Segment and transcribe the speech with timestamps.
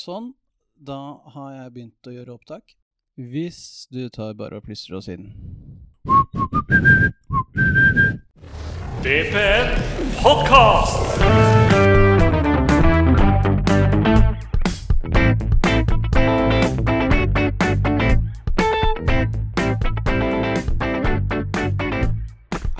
[0.00, 0.30] Sånn.
[0.80, 0.96] Da
[1.34, 2.72] har jeg begynt å gjøre opptak.
[3.20, 5.26] Hvis du tar bare og plystrer oss inn.
[9.04, 9.74] DPN
[10.22, 11.20] Podcast.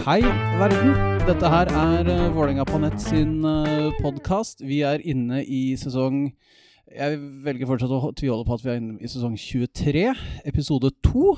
[0.07, 0.23] Hei,
[0.57, 0.96] verden.
[1.29, 4.64] Dette her er uh, Vålerenga på nett sin uh, podkast.
[4.64, 6.30] Vi er inne i sesong
[6.91, 10.08] Jeg velger fortsatt å tviholde på at vi er inne i sesong 23,
[10.50, 11.35] episode 2.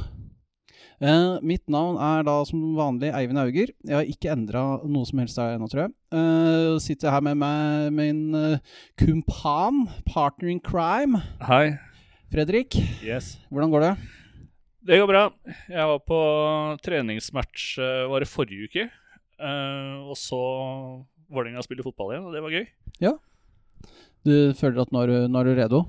[1.03, 3.73] Eh, mitt navn er da som vanlig Eivind Auger.
[3.85, 5.93] Jeg har ikke endra noe som helst ennå, tror jeg.
[6.17, 11.75] Eh, sitter her med meg, min uh, kumpan, partner in crime, Hei.
[12.33, 12.79] Fredrik.
[13.05, 13.35] Yes.
[13.53, 13.93] Hvordan går det?
[14.89, 15.25] Det går bra.
[15.69, 16.21] Jeg var på
[16.83, 18.87] treningsmatch eh, var det forrige uke.
[19.43, 20.41] eh, og så
[21.33, 22.65] Vålerenga spille fotball igjen, og det var gøy.
[24.23, 25.83] Du føler at nå er du, nå er du redo?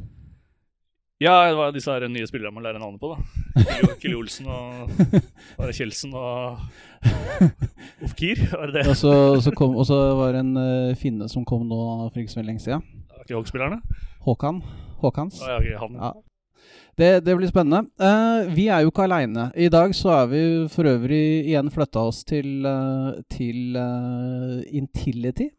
[1.22, 3.94] Ja, det var disse her nye spillerne man lærer navnet på, da.
[4.02, 6.58] Kille, Olsen og Kjeldsen og
[8.06, 8.88] Ofkir, var det det?
[8.92, 9.14] Og så,
[9.46, 12.42] så kom, og så var det en uh, finne som kom nå for ikke så
[12.42, 12.84] veldig lenge siden.
[13.22, 13.80] Ikke Hogg-spillerne?
[14.26, 14.62] Håkan.
[15.04, 15.40] Håkans.
[15.46, 15.96] Ja, okay, han.
[16.02, 16.12] Ja.
[17.00, 17.86] Det, det blir spennende.
[18.02, 19.52] Uh, vi er jo ikke aleine.
[19.56, 23.78] I dag så er vi for øvrig igjen flytta oss til, uh, til
[24.74, 25.54] Intility.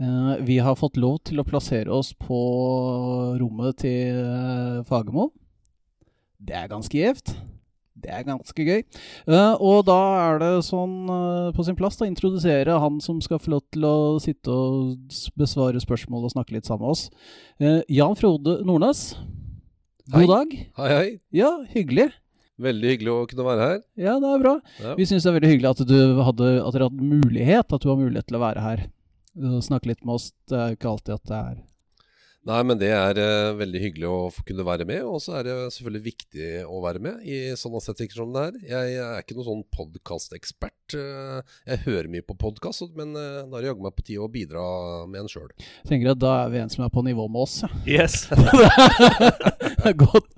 [0.00, 2.40] Eh, vi har fått lov til å plassere oss på
[3.40, 5.28] rommet til uh, Fagermo.
[6.40, 7.34] Det er ganske gjevt.
[8.00, 8.80] Det er ganske gøy.
[9.28, 13.40] Eh, og da er det sånn eh, på sin plass å introdusere han som skal
[13.42, 17.04] få lov til å sitte og besvare spørsmål og snakke litt sammen med oss.
[17.60, 19.10] Eh, Jan Frode Nordnes.
[20.10, 20.30] God Hei.
[20.30, 20.56] dag.
[20.80, 21.10] Hei, hei.
[21.42, 22.08] Ja, hyggelig.
[22.60, 23.76] Veldig hyggelig å kunne være her.
[24.00, 24.54] Ja, det er bra.
[24.80, 24.96] Ja.
[24.96, 27.88] Vi syns det er veldig hyggelig at, du hadde, at dere hadde mulighet, at du
[27.88, 28.82] har mulighet til å være her.
[29.36, 30.30] Snakke litt med oss.
[30.50, 31.60] Det er jo ikke alltid at det er
[32.48, 35.56] Nei, men det er uh, veldig hyggelig å kunne være med, og så er det
[35.74, 38.56] selvfølgelig viktig å være med i sånne settinger som det er.
[38.70, 40.79] Jeg er ikke noen sånn podkastekspert.
[40.96, 44.24] Eh, jeg hører mye på podkast, men eh, da er det jaggu meg på tide
[44.24, 44.64] å bidra
[45.10, 45.48] med en sjøl.
[45.88, 47.70] tenker at da er vi en som er på nivå med oss, ja.
[48.00, 48.26] Yes.
[48.30, 50.28] det, er godt,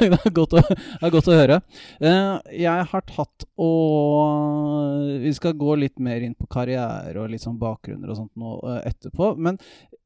[0.00, 0.78] det, er godt å, det
[1.08, 1.60] er godt å høre.
[2.00, 7.44] Eh, jeg har tatt og Vi skal gå litt mer inn på karriere og litt
[7.44, 9.34] sånn bakgrunner og sånt nå eh, etterpå.
[9.40, 9.60] Men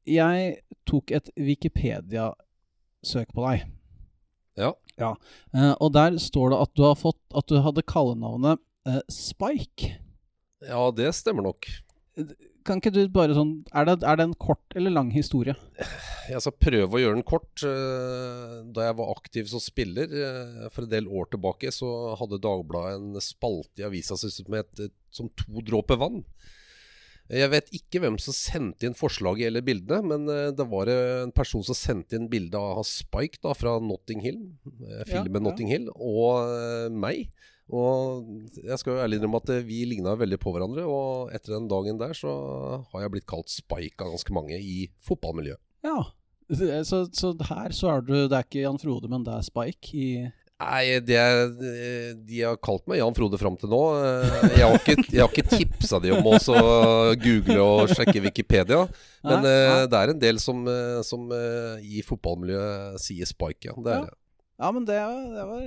[0.07, 3.67] jeg tok et Wikipedia-søk på deg.
[4.97, 5.11] Ja.
[5.53, 9.93] Eh, og der står det at du har fått At du hadde kallenavnet eh, Spike.
[10.65, 11.67] ja, det stemmer nok.
[12.67, 15.53] Kan ikke du bare sånn Er det, er det en kort eller lang historie?
[16.27, 17.61] Jeg skal prøve å gjøre den kort.
[17.63, 22.41] Eh, Da jeg var aktiv som spiller eh, for en del år tilbake, så hadde
[22.43, 24.81] Dagbladet en spalte i avisa som het
[25.11, 26.25] 'Som to dråper vann'.
[27.29, 30.25] Jeg vet ikke hvem som sendte inn forslaget eller bildene, men
[30.55, 34.39] det var en person som sendte inn bilde av Spike da, fra Notting Hill,
[35.05, 35.39] filmen Ja, ja.
[35.43, 37.27] Notting Hill, og meg.
[37.67, 38.27] Og
[38.63, 41.67] jeg skal jo ærlig innrømme at eh, vi ligna veldig på hverandre, og etter den
[41.71, 42.31] dagen der så
[42.93, 45.59] har jeg blitt kalt Spike av ganske mange i fotballmiljøet.
[45.87, 45.99] Ja.
[46.47, 49.89] Så, så her så er du Det er ikke Jan Frode, men det er Spike
[49.99, 50.09] i
[50.57, 51.51] Nei, det er,
[52.25, 53.81] de har kalt meg Jan Frode fram til nå.
[54.01, 56.39] Eh, Jeg har ikke, jeg har ikke tipsa de om å
[57.21, 58.79] google og sjekke Wikipedia.
[59.27, 59.83] Men Nei, eh, nei.
[59.91, 63.75] det er en del som, eh, som eh, i fotballmiljøet sier Spike, ja.
[63.77, 64.15] Det er det.
[64.15, 64.23] Ja,
[64.73, 65.65] men det, det var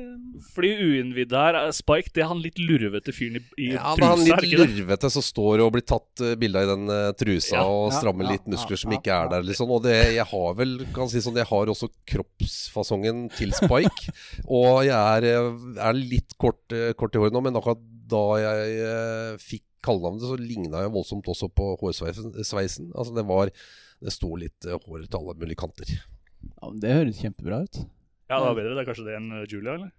[0.51, 4.03] Fordi uinnvidde her, er Spike det er han litt lurvete fyren i, i Ja, trusa?
[4.03, 6.91] Ja, han er litt lurvete som står og blir tatt uh, bilde av i den
[6.91, 9.47] uh, trusa Ja, og ja, strammer ja, litt muskler ja, som ja, ikke er der,
[9.47, 9.71] liksom.
[9.77, 14.17] Og det, jeg har vel, kan si sånn, jeg har også kroppsfasongen til Spike.
[14.59, 18.25] og jeg er, eh, er litt kort, eh, kort i håret nå, men akkurat da
[18.43, 22.91] jeg uh, fikk kallenavnet, så ligna jeg voldsomt også på hårsveisen.
[22.91, 23.55] Altså det var
[24.00, 25.95] Det sto litt uh, hår til alle mulige kanter.
[25.95, 27.83] Ja, men Det høres kjempebra ut.
[28.31, 28.75] Ja, det var bedre.
[28.77, 29.91] Det er kanskje det enn uh, Julia, eller?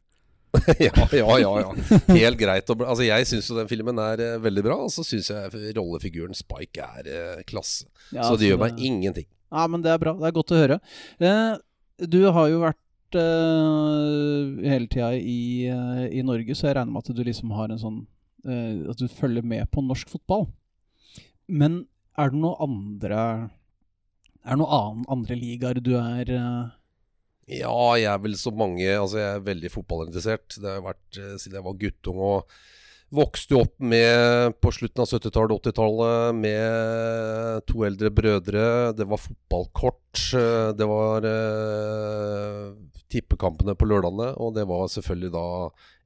[0.83, 1.99] ja, ja, ja, ja.
[2.11, 2.67] Helt greit.
[2.71, 5.29] å bli- Altså, jeg syns jo den filmen er uh, veldig bra, og så syns
[5.31, 7.85] jeg rollefiguren Spike er uh, klasse.
[8.11, 9.27] Ja, så det gjør meg det- ingenting.
[9.51, 10.15] Ja, men det er bra.
[10.19, 10.79] Det er godt å høre.
[11.19, 11.59] Uh,
[12.07, 17.03] du har jo vært eh, hele tida i, eh, i Norge, så jeg regner med
[17.03, 17.97] at du liksom har en sånn
[18.47, 20.47] eh, At du følger med på norsk fotball.
[21.51, 21.81] Men
[22.17, 23.19] er det noe andre
[24.41, 26.71] Er det noen annen, andre ligaer du er eh,
[27.51, 30.59] Ja, jeg er vel så mange Altså, jeg er veldig fotballinteressert.
[30.61, 32.53] Det har vært eh, siden jeg var guttung og
[33.11, 38.63] vokste opp med på slutten av 70-tallet, 80-tallet, med to eldre brødre.
[38.95, 40.21] Det var fotballkort.
[40.39, 42.69] eh, Det var eh,
[43.11, 45.45] tippekampene på lørdagene, og det var selvfølgelig da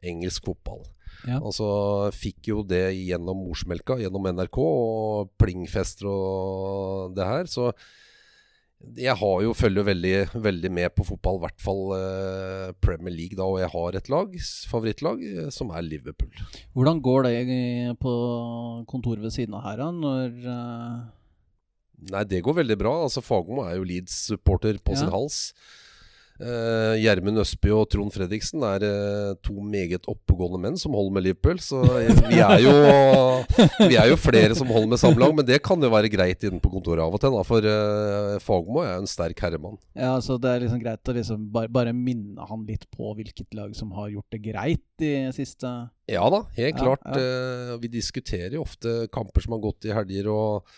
[0.10, 0.82] engelsk fotball.
[1.30, 1.38] Ja.
[1.42, 1.68] Og så
[2.14, 7.46] fikk jo det gjennom morsmelka, gjennom NRK og plingfester og det her.
[7.50, 7.70] Så
[8.96, 10.14] Jeg har jo følger veldig,
[10.46, 13.44] veldig med på fotball, i hvert fall eh, Premier League, da.
[13.50, 14.36] Og jeg har et lag,
[14.72, 16.32] favorittlag, eh, som er Liverpool.
[16.78, 18.14] Hvordan går det på
[18.88, 19.90] kontoret ved siden av her, da?
[19.92, 21.00] Når eh,
[22.12, 22.94] Nei, det går veldig bra.
[23.08, 25.00] Altså Fagermo er jo Leeds-supporter på Ja.
[25.02, 25.54] sin hals.
[26.36, 31.24] Eh, uh, Østby og Trond Fredriksen er uh, to meget oppegående menn som holder med
[31.24, 31.62] Liverpool.
[31.64, 32.74] Så eh, vi er jo
[33.88, 36.44] Vi er jo flere som holder med samme lag, men det kan jo være greit
[36.44, 37.36] inne på kontoret av og til.
[37.38, 39.80] Da, for uh, Fagmo er jo en sterk herremann.
[39.96, 43.56] Ja, så det er liksom greit å liksom bare, bare minne han litt på hvilket
[43.56, 45.72] lag som har gjort det greit de siste
[46.12, 47.08] Ja da, helt Ja, klart.
[47.16, 47.16] ja.
[47.16, 50.30] Eh, vi diskuterer jo ofte kamper som har gått i helger.
[50.32, 50.76] og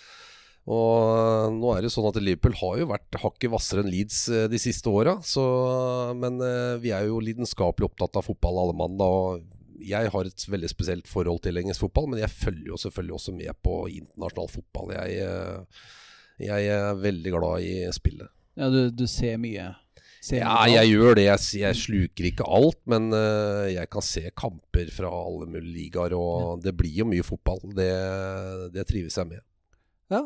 [0.68, 4.48] og nå er det sånn at Liverpool har jo vært hakket hvassere enn Leeds eh,
[4.52, 5.16] de siste åra.
[6.20, 8.98] Men eh, vi er jo lidenskapelig opptatt av fotball alle mann.
[9.00, 9.46] og
[9.80, 13.36] Jeg har et veldig spesielt forhold til engelsk fotball, men jeg følger jo selvfølgelig også
[13.38, 14.92] med på internasjonal fotball.
[14.98, 15.86] Jeg, eh,
[16.50, 18.34] jeg er veldig glad i spillet.
[18.60, 19.70] Ja, du, du ser mye.
[20.20, 21.30] Ser Ja, mye jeg gjør det.
[21.30, 23.08] Jeg, jeg sluker ikke alt, men
[23.72, 27.64] jeg kan se kamper fra alle mulige ligaer, og det blir jo mye fotball.
[27.78, 27.88] Det,
[28.76, 29.46] det trives jeg med.
[30.12, 30.26] Ja,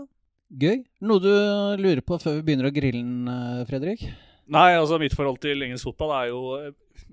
[0.51, 0.81] gøy.
[1.07, 1.31] Noe du
[1.81, 4.03] lurer på før vi begynner å grille den, eh, Fredrik?
[4.51, 6.41] Nei, altså mitt forhold til engelsk fotball er jo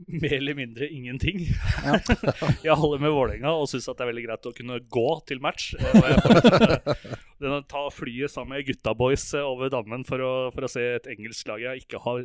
[0.22, 1.46] mer eller mindre ingenting.
[1.84, 1.98] Ja.
[2.66, 5.72] jeg holder med Vålerenga og syns det er veldig greit å kunne gå til match.
[5.78, 6.92] Eh,
[7.42, 10.70] den, å ta flyet sammen med gutta boys eh, over dammen for å, for å
[10.72, 12.24] se et engelsk lag jeg ikke har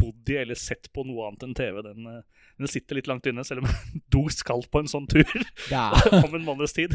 [0.00, 3.26] bodd i eller sett på noe annet enn TV, den, eh, den sitter litt langt
[3.30, 5.28] inne, selv om du skal på en sånn tur
[5.72, 5.90] Ja.
[6.22, 6.94] om en måneds tid.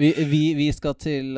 [0.00, 1.36] vi, vi, vi, skal til,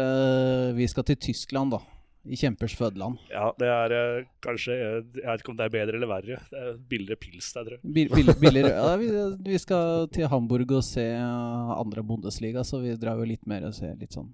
[0.77, 1.83] vi skal til Tyskland, da.
[2.23, 3.19] I kjempers fødeland.
[3.33, 6.39] Ja, det er eh, kanskje eh, Jeg vet ikke om det er bedre eller verre.
[6.53, 7.95] Det er billigere pils der, tror jeg.
[7.97, 8.71] Bill, bil, billigere.
[8.77, 9.09] Ja, vi,
[9.49, 13.67] vi skal til Hamburg og se eh, andre Bundesliga, så vi drar jo litt mer
[13.67, 14.31] og ser litt sånn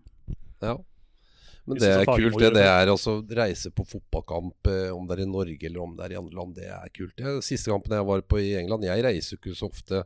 [0.61, 0.76] Ja.
[1.69, 2.46] Men det er kult, det.
[2.46, 2.64] Det det.
[2.64, 6.14] er altså reise på fotballkamp, eh, om det er i Norge eller om det er
[6.14, 7.12] i andre land, det er kult.
[7.17, 10.05] Det, siste kampen jeg var på i England Jeg reiser ikke så ofte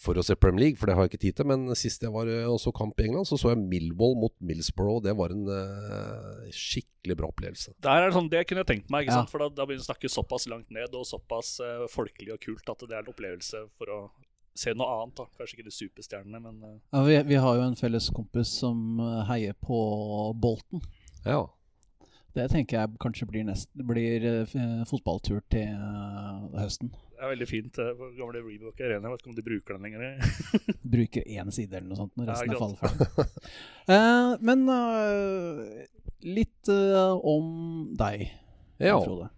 [0.00, 1.48] for å se Premier League, for det har jeg ikke tid til.
[1.48, 4.34] Men sist jeg var også og så kamp i England, så så jeg Millwall mot
[4.44, 5.00] Millsborough.
[5.04, 7.72] Det var en uh, skikkelig bra opplevelse.
[7.84, 9.22] Der er det sånn, Det kunne jeg tenkt meg, ikke Ja.
[9.22, 9.32] sant?
[9.32, 12.40] for da, da begynner vi å snakke såpass langt ned og såpass uh, folkelig og
[12.44, 14.00] kult at det er en opplevelse for å
[14.56, 15.16] se noe annet.
[15.16, 15.26] da.
[15.38, 16.78] Kanskje ikke de superstjernene, men uh.
[16.92, 19.78] ja, vi, vi har jo en felles kompis som eh, heier på
[20.40, 20.84] Bolten.
[21.26, 21.44] Ja.
[22.36, 24.56] Det tenker jeg kanskje blir, nest, blir eh,
[24.88, 26.92] fotballtur til eh, høsten.
[27.16, 27.78] Det er veldig fint.
[27.80, 30.34] eh, gamle Reebok Arena, jeg vet ikke om de bruker den lenger.
[30.96, 32.82] Bruker én side eller noe sånt når Ja, resten er ikke sant.
[32.82, 33.46] fallferdig.
[33.86, 35.60] Eh, men uh,
[36.26, 37.46] litt uh, om
[37.94, 38.24] deg,
[38.82, 38.96] ja.
[38.96, 39.28] Jan Frode.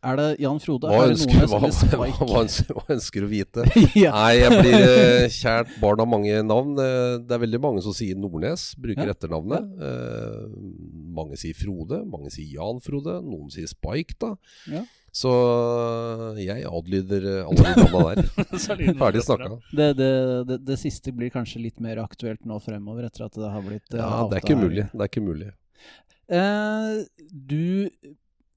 [0.00, 0.88] Er det Jan Frode?
[0.90, 2.42] Hva er det ønsker, hva, hva, hva,
[2.80, 3.66] hva ønsker du å vite?
[4.00, 4.10] ja.
[4.16, 6.72] Nei, jeg blir uh, kjært barn av mange navn.
[6.74, 9.14] Det er veldig mange som sier Nordnes, bruker Ja.
[9.14, 9.70] etternavnet.
[9.78, 10.48] Uh,
[11.20, 14.34] mange sier Frode, mange sier Jan Frode, noen sier Spike, da.
[14.72, 14.82] Ja.
[15.12, 15.30] Så
[16.38, 18.28] jeg adlyder eh, alle de navna der.
[18.70, 19.48] Er det Ferdig snakka.
[19.74, 20.10] Det, det,
[20.46, 23.96] det, det siste blir kanskje litt mer aktuelt nå fremover, etter at det har blitt
[23.96, 24.86] eh, Ja, det er ikke mulig.
[24.92, 25.50] Det er ikke mulig.
[26.30, 26.96] Eh,
[27.30, 27.90] du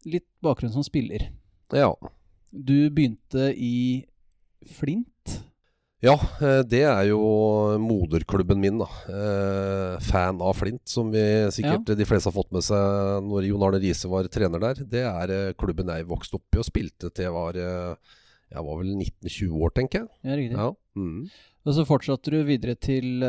[0.04, 1.30] Litt bakgrunn som spiller.
[1.72, 1.94] Ja.
[2.52, 4.04] Du begynte i
[4.68, 5.08] Flint.
[6.04, 7.20] Ja, eh, det er jo
[7.80, 8.90] moderklubben min, da.
[9.08, 11.22] Eh, fan av Flint, som vi
[11.56, 14.84] sikkert de fleste har fått med seg når Jon Arne Riise var trener der.
[14.84, 18.20] Det er eh, klubben jeg vokste opp i og spilte til jeg var eh,
[18.52, 20.12] Jeg var vel 19-20 år, tenker jeg.
[20.28, 20.60] Ja, riktig.
[20.60, 20.70] Ja.
[21.00, 21.32] Mm.
[21.64, 23.24] Og så fortsatte du videre til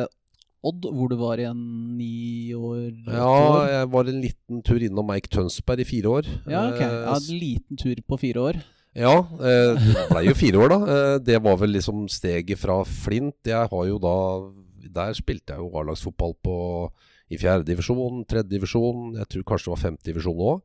[0.64, 1.62] Odd, hvor du var igjen
[1.94, 2.90] ni år.
[3.06, 3.66] ja, år.
[3.68, 6.30] jeg var en liten tur innom Eik Tønsberg i fire år.
[6.48, 6.80] ja, ok.
[6.80, 8.64] jeg Ja, en liten tur på fire år.
[8.94, 10.78] Ja, eh, det ble jo fire år, da.
[10.94, 13.40] Eh, det var vel liksom steget fra Flint.
[13.46, 14.16] Jeg har jo da
[14.94, 16.56] Der spilte jeg jo A-lagsfotball på
[17.32, 20.60] i tredje divisjon, jeg tror kanskje det var femte divisjon òg.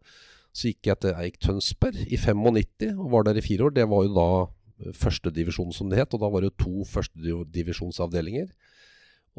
[0.54, 3.74] Så gikk jeg til Eik Tønsberg i 95 og var der i fire år.
[3.74, 6.14] Det var jo da førstedivisjon, som det het.
[6.14, 8.52] Og da var det jo to førstedivisjonsavdelinger.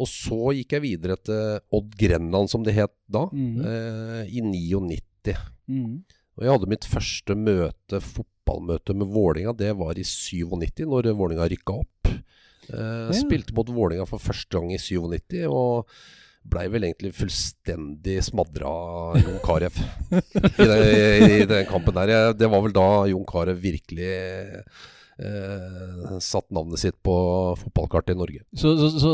[0.00, 3.60] Og så gikk jeg videre til Odd Grenland, som det het da, mm.
[3.68, 5.36] eh, i 99.
[5.68, 6.00] Mm.
[6.38, 8.00] Og jeg hadde mitt første møte,
[8.50, 12.08] fotballmøte med Vålinga, det var i 97, når Vålinga rykka opp.
[12.70, 13.12] Eh, Ja.
[13.16, 15.86] Spilte mot Vålinga for første gang i 97, og
[16.50, 22.32] blei vel egentlig fullstendig smadra av Jon Carew i, den- i den kampen der.
[22.32, 24.08] Det var vel da Jon Carew virkelig
[25.20, 27.14] eh, satt navnet sitt på
[27.60, 28.40] fotballkartet i Norge.
[28.56, 29.12] Så, så, så,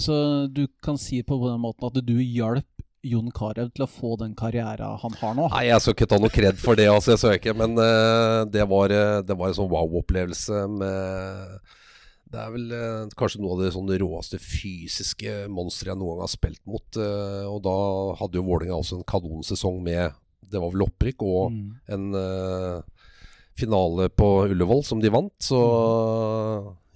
[0.00, 0.16] så
[0.48, 2.64] du kan si på den måten at du hjalp
[3.06, 5.48] Jon Carew til å få den karrieren han har nå?
[5.52, 7.54] Nei, jeg skal ikke ta noe kred for det, altså, jeg skal ikke.
[7.58, 11.74] Men uh, det, var, eh, det var en sånn wow-opplevelse med
[12.32, 16.26] Det er vel uh, kanskje noe av det sånn råeste fysiske monsteret jeg noen gang
[16.26, 16.86] har spilt mot.
[16.98, 17.76] Uh, og da
[18.22, 21.70] hadde jo Vålerenga også en kanonsesong med Det var vel opprykk og Mm.
[21.94, 22.82] en
[23.56, 25.32] finale på Ullevål som de vant.
[25.40, 25.56] Så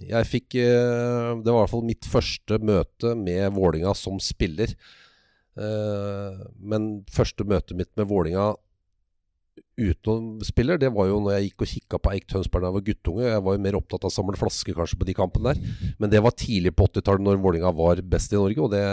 [0.05, 4.75] jeg fikk Det var i hvert fall mitt første møte med Vålinga som spiller.
[5.59, 8.53] Eh, men første møtet mitt med Vålinga
[9.81, 12.77] utenom spiller, det var jo når jeg gikk og kikka på Eik Tønsberg da jeg
[12.77, 13.25] var guttunge.
[13.25, 15.75] Jeg var jo mer opptatt av å samle flasker kanskje på de kampene der.
[16.01, 18.61] Men det var tidlig på 80-tallet, når Vålinga var best i Norge.
[18.61, 18.83] Og det,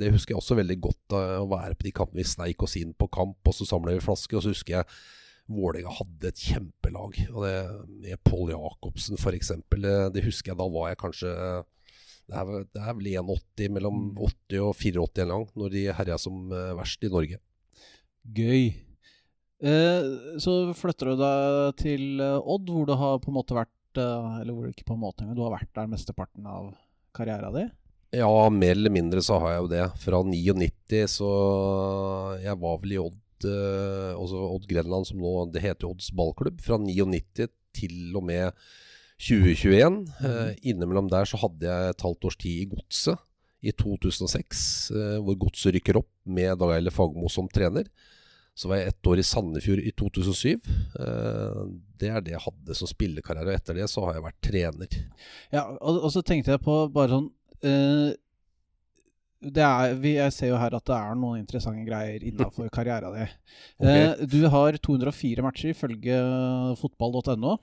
[0.00, 2.22] det husker jeg også veldig godt, å være på de kampene.
[2.22, 4.38] Vi sneik oss inn på kamp, og så samla vi flasker.
[4.38, 4.90] Og så husker jeg
[5.54, 7.20] Vålerenga hadde et kjempelag.
[7.30, 7.54] Og det,
[8.06, 9.54] med Pål Jacobsen f.eks.
[9.76, 11.34] Det, det husker jeg da var jeg kanskje
[12.24, 16.16] Det er, det er vel 1,80 mellom 80 og 84 en gang, når de herja
[16.20, 17.40] som eh, verst i Norge.
[18.24, 18.72] Gøy.
[19.64, 20.06] Eh,
[20.42, 24.40] så flytter du deg til eh, Odd, hvor du har på en måte vært eh,
[24.42, 26.72] Eller hvor du ikke på en måte engang, du har vært der mesteparten av
[27.16, 27.70] karrieren din?
[28.14, 29.84] Ja, mer eller mindre så har jeg jo det.
[30.02, 31.30] Fra 99 så
[32.44, 36.62] Jeg var vel i Odd Odd Grenland, som nå det heter Odds ballklubb.
[36.64, 38.54] Fra 99 til og med
[39.24, 40.00] 2021.
[40.20, 43.22] Eh, innimellom der så hadde jeg et halvt års tid i Godset
[43.64, 47.88] i 2006, eh, hvor Godset rykker opp med Dag Eile Fagermo som trener.
[48.54, 50.60] Så var jeg ett år i Sandefjord i 2007.
[51.00, 51.62] Eh,
[51.98, 53.48] det er det jeg hadde som spillekarriere.
[53.48, 55.00] Og etter det så har jeg vært trener.
[55.54, 57.32] Ja, og, og så tenkte jeg på bare sånn
[57.64, 58.12] uh,
[59.44, 63.16] det er, vi, Jeg ser jo her at det er noen interessante greier innafor karrieren
[63.16, 63.34] din.
[63.80, 64.06] okay.
[64.06, 66.20] uh, du har 204 matcher ifølge
[66.80, 67.58] fotball.no.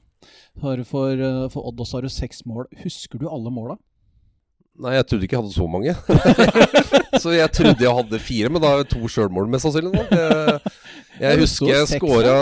[0.62, 2.68] Har For, eh, for Odd også har du seks mål.
[2.84, 3.78] Husker du alle måla?
[4.82, 5.94] Nei, jeg trodde ikke jeg hadde så mange.
[7.24, 10.06] så jeg trodde jeg hadde fire, men da er det to sjølmål mest sannsynlig.
[10.10, 10.72] Jeg,
[11.22, 12.36] jeg husker jeg scora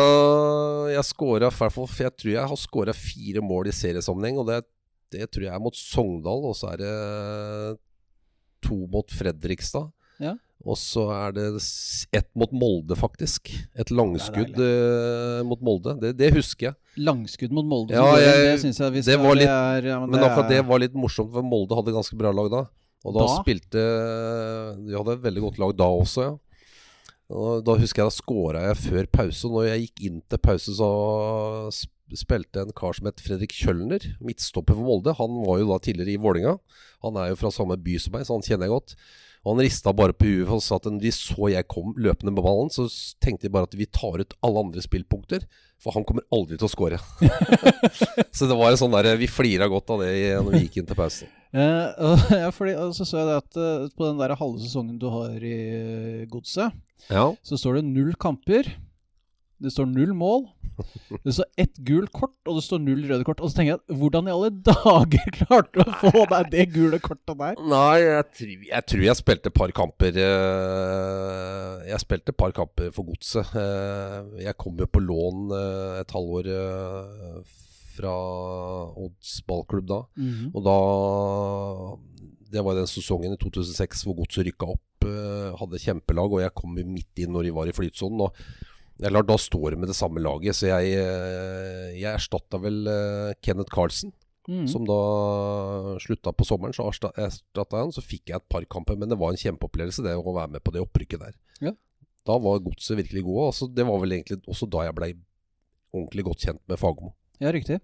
[0.94, 4.62] Jeg fall jeg tror jeg har scora fire mål i seriesammenheng, og det,
[5.12, 6.94] det tror jeg er mot Sogndal, og så er det
[8.64, 9.90] to mot Fredrikstad.
[10.22, 10.38] Ja.
[10.68, 11.44] Og så er det
[12.12, 13.48] ett mot Molde, faktisk.
[13.80, 15.94] Et langskudd eh, mot Molde.
[16.02, 16.76] Det, det husker jeg.
[17.00, 17.96] Langskudd mot Molde.
[17.96, 20.26] Ja, jeg, det- det syns jeg vi det skal var litt- er, ja, men Men
[20.28, 22.66] akkurat det var litt morsomt, for Molde hadde ganske bra lag da.
[23.06, 23.40] Og da, Da?
[23.40, 23.84] spilte
[24.84, 26.38] De hadde et veldig godt lag da også, ja.
[27.32, 29.46] Og da husker jeg da skåra jeg før pause.
[29.46, 30.90] Og når jeg gikk inn til pause, så
[32.20, 35.14] spilte en kar som het Fredrik Kjølner, midtstopper for Molde.
[35.20, 36.56] Han var jo da tidligere i Vålinga.
[37.06, 38.96] Han er jo fra samme by som meg, så han kjenner jeg godt.
[39.46, 42.44] Og han rista bare på huet og sa at de så jeg kom løpende med
[42.44, 42.90] ballen, så
[43.24, 45.46] tenkte de bare at vi tar ut alle andre spillpunkter,
[45.80, 47.00] for han kommer aldri til å score.
[48.36, 50.12] så det var en sånn der, vi flira godt av det
[50.44, 51.32] når vi gikk inn til pausen.
[51.56, 52.10] Eh,
[52.44, 55.08] ja, fordi, og så så jeg det at eh, på den der halve sesongen du
[55.14, 56.76] har i eh, Godset,
[57.08, 57.30] Ja.
[57.42, 58.68] så står det null kamper.
[59.60, 60.46] Det står null mål.
[61.26, 63.42] Det står ett gult kort, og det står null røde kort.
[63.44, 67.00] Og så tenker jeg, hvordan i alle dager klarte du å få deg det gule
[67.04, 67.60] kortet der?
[67.68, 72.56] Nei, jeg, tror- jeg tror jeg spilte et par kamper eh, Jeg spilte et par
[72.56, 73.52] kamper for Godset.
[73.60, 76.48] Eh, jeg kom jo på lån eh, et halvår
[78.00, 78.14] fra
[79.04, 80.02] Odds ballklubb da.
[80.16, 80.52] Mhm.
[80.56, 80.78] Og da
[82.50, 84.86] Det var den sesongen i 2006 hvor Godset rykka opp.
[85.60, 88.20] hadde kjempelag, og jeg kom midt inn når de var i flytsonen.
[88.26, 88.36] Og
[89.04, 93.34] eller, da står det med det samme laget, så jeg, eh, jeg erstatta vel eh,
[93.42, 94.14] Kenneth Carlsen
[94.50, 94.64] Mm.
[94.66, 94.96] som da
[96.02, 96.74] slutta på sommeren.
[96.74, 98.98] Så erstatta jeg han, så fikk jeg et par kamper.
[98.98, 101.36] Men det var en kjempeopplevelse det å være med på det opprykket der.
[101.62, 101.74] Ja.
[102.26, 103.52] Da var godset virkelig gode.
[103.52, 105.12] Altså, det var vel egentlig også da jeg blei
[105.94, 107.14] ordentlig godt kjent med Fagermo.
[107.40, 107.78] Ja, riktig.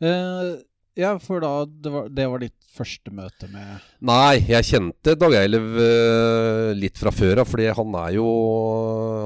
[0.00, 0.52] Eh,
[0.98, 5.34] ja, for da det var, det var ditt første møte med Nei, jeg kjente Dag
[5.38, 8.26] Eilev eh, litt fra før av, fordi han er jo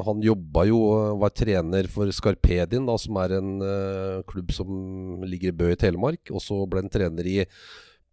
[0.07, 0.81] Han jobba jo,
[1.21, 4.71] var trener for Skarpedin, da, som er en uh, klubb som
[5.29, 6.31] ligger i Bø i Telemark.
[6.33, 7.39] Og så ble han trener i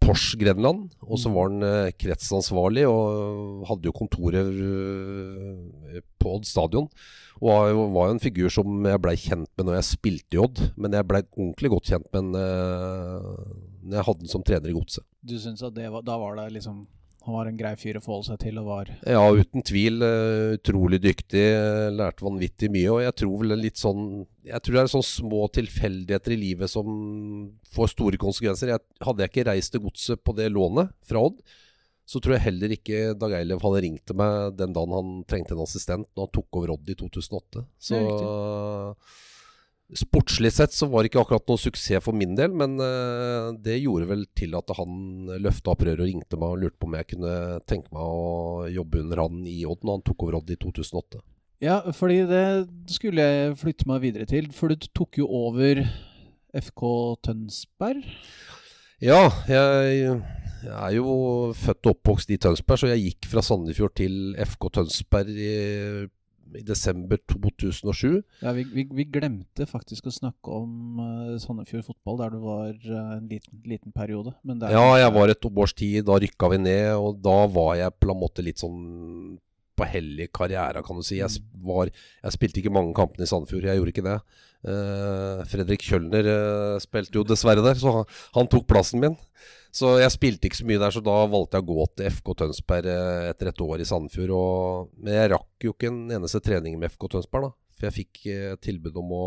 [0.01, 4.51] Pors Grenland, og så var han uh, kretsansvarlig og hadde jo kontorer
[6.19, 6.89] på Odd stadion.
[7.41, 10.61] Og var jo, en figur som jeg blei kjent med når jeg spilte i Odd,
[10.79, 14.71] men jeg blei ordentlig godt kjent med den eh, når jeg hadde den som trener
[14.71, 15.03] i Godset.
[15.25, 16.85] Du syns at det var, da var det liksom
[17.25, 19.95] Han var en grei fyr å forholde seg til og var Ja, uten tvil.
[20.05, 21.41] eh, utrolig dyktig.
[21.57, 22.91] eh, Lærte vanvittig mye.
[22.93, 24.03] Og jeg tror vel litt sånn
[24.45, 26.85] Jeg tror det er sånn små tilfeldigheter i livet som
[27.73, 28.75] får store konsekvenser.
[28.75, 31.41] Jeg, hadde jeg ikke reist til godset på det lånet fra Odd,
[32.05, 35.55] så tror jeg heller ikke Dag Eilev hadde ringt til meg den dagen han trengte
[35.55, 37.65] en assistent, når han tok over Odd i 2008.
[37.81, 38.01] Så
[39.93, 43.75] Sportslig sett så var det ikke akkurat noen suksess for min del, men eh, det
[43.83, 46.95] gjorde vel til at han løfta opp røret og ringte meg og lurte på om
[46.97, 47.35] jeg kunne
[47.69, 51.21] tenke meg å jobbe under han i Odd når han tok over Odd i 2008.
[51.63, 52.45] Ja, fordi det
[52.91, 54.49] skulle jeg flytte meg videre til.
[54.53, 55.85] For du tok jo over
[56.55, 56.83] FK
[57.29, 58.09] Tønsberg.
[59.03, 60.17] Ja, jeg,
[60.65, 64.67] jeg er jo født og oppvokst i Tønsberg, så jeg gikk fra Sandefjord til FK
[64.79, 65.51] Tønsberg i,
[66.59, 68.21] i desember 2007.
[68.41, 72.71] Ja, vi, vi, vi, glemte faktisk å snakke om uh, Sandefjord fotball, der du var
[72.73, 74.35] uh, en liten, liten periode.
[74.45, 76.01] ja, jeg var et års tid.
[76.07, 78.79] Da rykka vi ned, og da var jeg på en måte litt sånn
[79.75, 81.19] på hellig karriere, kan du si.
[81.19, 81.61] Jeg, mm.
[81.67, 81.91] var,
[82.23, 84.19] jeg spilte ikke mange kampene i Sandefjord, jeg gjorde ikke det.
[84.65, 86.25] Uh, Fredrik Kjølner
[86.81, 89.19] spilte jo dessverre der, så han, han tok plassen min.
[89.75, 92.29] Så jeg spilte ikke så mye der, så da valgte jeg å gå til FK
[92.39, 94.31] Tønsberg eh, etter et år i Sandefjord.
[94.31, 97.75] Og, men jeg rakk jo ikke en eneste trening med FK Tønsberg, da.
[97.75, 99.25] For jeg fikk eh, tilbud om å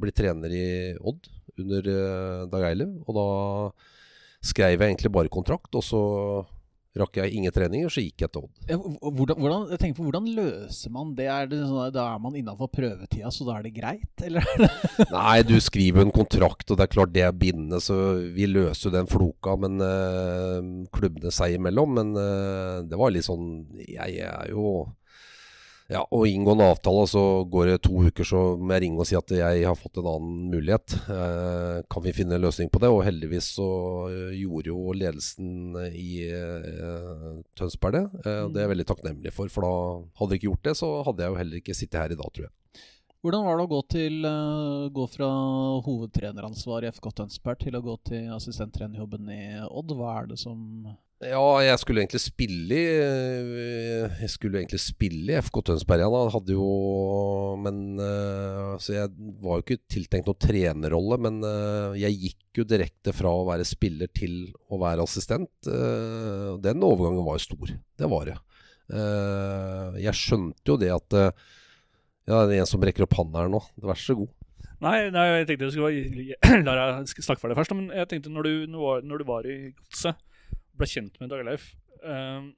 [0.00, 1.26] bli trener i Odd
[1.58, 2.92] under eh, Dag Eilev.
[3.02, 3.26] Og da
[4.46, 6.02] skrev jeg egentlig bare kontrakt, og så
[6.98, 8.62] rakk jeg ingen treninger, så gikk jeg til Odd.
[8.66, 11.28] Ja, hvordan, hvordan, jeg tenker på, hvordan løser man det?
[11.30, 14.24] Er det sånn, da er man innafor prøvetida, så da er det greit?
[14.26, 14.46] Eller?
[15.14, 17.98] Nei, du skriver en kontrakt, og det er klart det er bindende, så
[18.34, 19.54] vi løser jo den floka.
[19.60, 21.94] Men øh, klubbene seg imellom.
[22.00, 24.82] Men øh, det var litt sånn Jeg, jeg er jo
[25.90, 29.08] ja, og inngå en avtale, så går det to uker, så må jeg ringe og
[29.08, 30.94] si at jeg har fått en annen mulighet.
[31.10, 32.92] Eh, kan vi finne en løsning på det?
[32.94, 33.66] Og heldigvis så
[34.06, 38.04] eh, gjorde jo ledelsen i eh, Tønsberg det.
[38.22, 39.74] Eh, det er jeg veldig takknemlig for, for da
[40.20, 42.30] hadde de ikke gjort det, så hadde jeg jo heller ikke sittet her i dag,
[42.30, 42.54] tror jeg.
[43.20, 45.26] Hvordan var det å gå, til, uh, gå fra
[45.84, 49.92] hovedtreneransvar i FK Tønsberg til å gå til assistenttrenerjobben i Odd?
[49.98, 50.62] Hva er det som
[51.20, 56.30] ja, jeg skulle egentlig spille i eh, Jeg skulle egentlig spille i FK Tønsberg igjen.
[56.32, 56.68] Hadde jo
[57.60, 59.12] Men uh, Så jeg
[59.42, 63.66] var jo ikke tiltenkt noen trenerrolle, men uh, jeg gikk jo direkte fra å være
[63.68, 65.52] spiller til å være assistent.
[65.62, 67.70] Den overgangen var jo stor.
[67.70, 68.34] Det var det.
[70.02, 73.60] jeg skjønte jo det at Ja, det er en som rekker opp hånda her nå.
[73.86, 74.32] Vær så god.
[74.82, 77.76] Nei, nei, jeg tenkte du skulle la deg snakke for deg først.
[77.76, 78.52] Men jeg tenkte når du,
[79.06, 80.18] når du var i godset
[80.80, 81.70] ble kjent med Dag Leif.
[82.00, 82.50] Uh,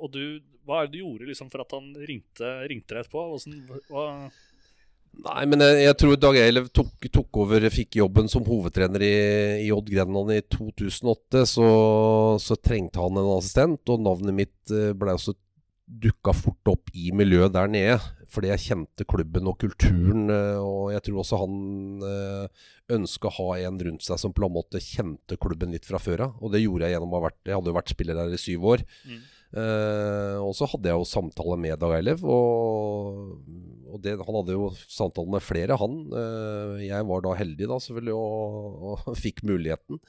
[0.00, 0.22] og du,
[0.66, 3.28] hva er det du gjorde liksom, for at han ringte, ringte deg etterpå?
[3.34, 4.28] Hvordan,
[5.22, 9.14] Nei, men jeg, jeg tror Dag Eilev tok, tok, over, fikk jobben som hovedtrener i,
[9.66, 11.44] i Odd Grenland i 2008.
[11.48, 11.68] Så,
[12.42, 15.36] så, trengte han en assistent, og navnet mitt eh, ble også
[15.84, 17.98] dukka fort opp i miljøet der nede.
[18.34, 22.64] Fordi jeg kjente klubben og kulturen, eh, og jeg tror også han eh,
[22.96, 26.26] ønska å ha en rundt seg som på en måte kjente klubben litt fra før
[26.26, 26.40] av.
[26.42, 28.40] Og det gjorde jeg gjennom å ha vært Jeg hadde jo vært spiller der i
[28.40, 28.84] syv år.
[29.06, 29.22] Mm.
[29.54, 33.36] Uh, og så hadde jeg jo samtale med Dag Eilev, og,
[33.86, 36.00] og det, han hadde jo samtale med flere, han.
[36.10, 40.00] Uh, jeg var da heldig, da, selvfølgelig, og, og fikk muligheten.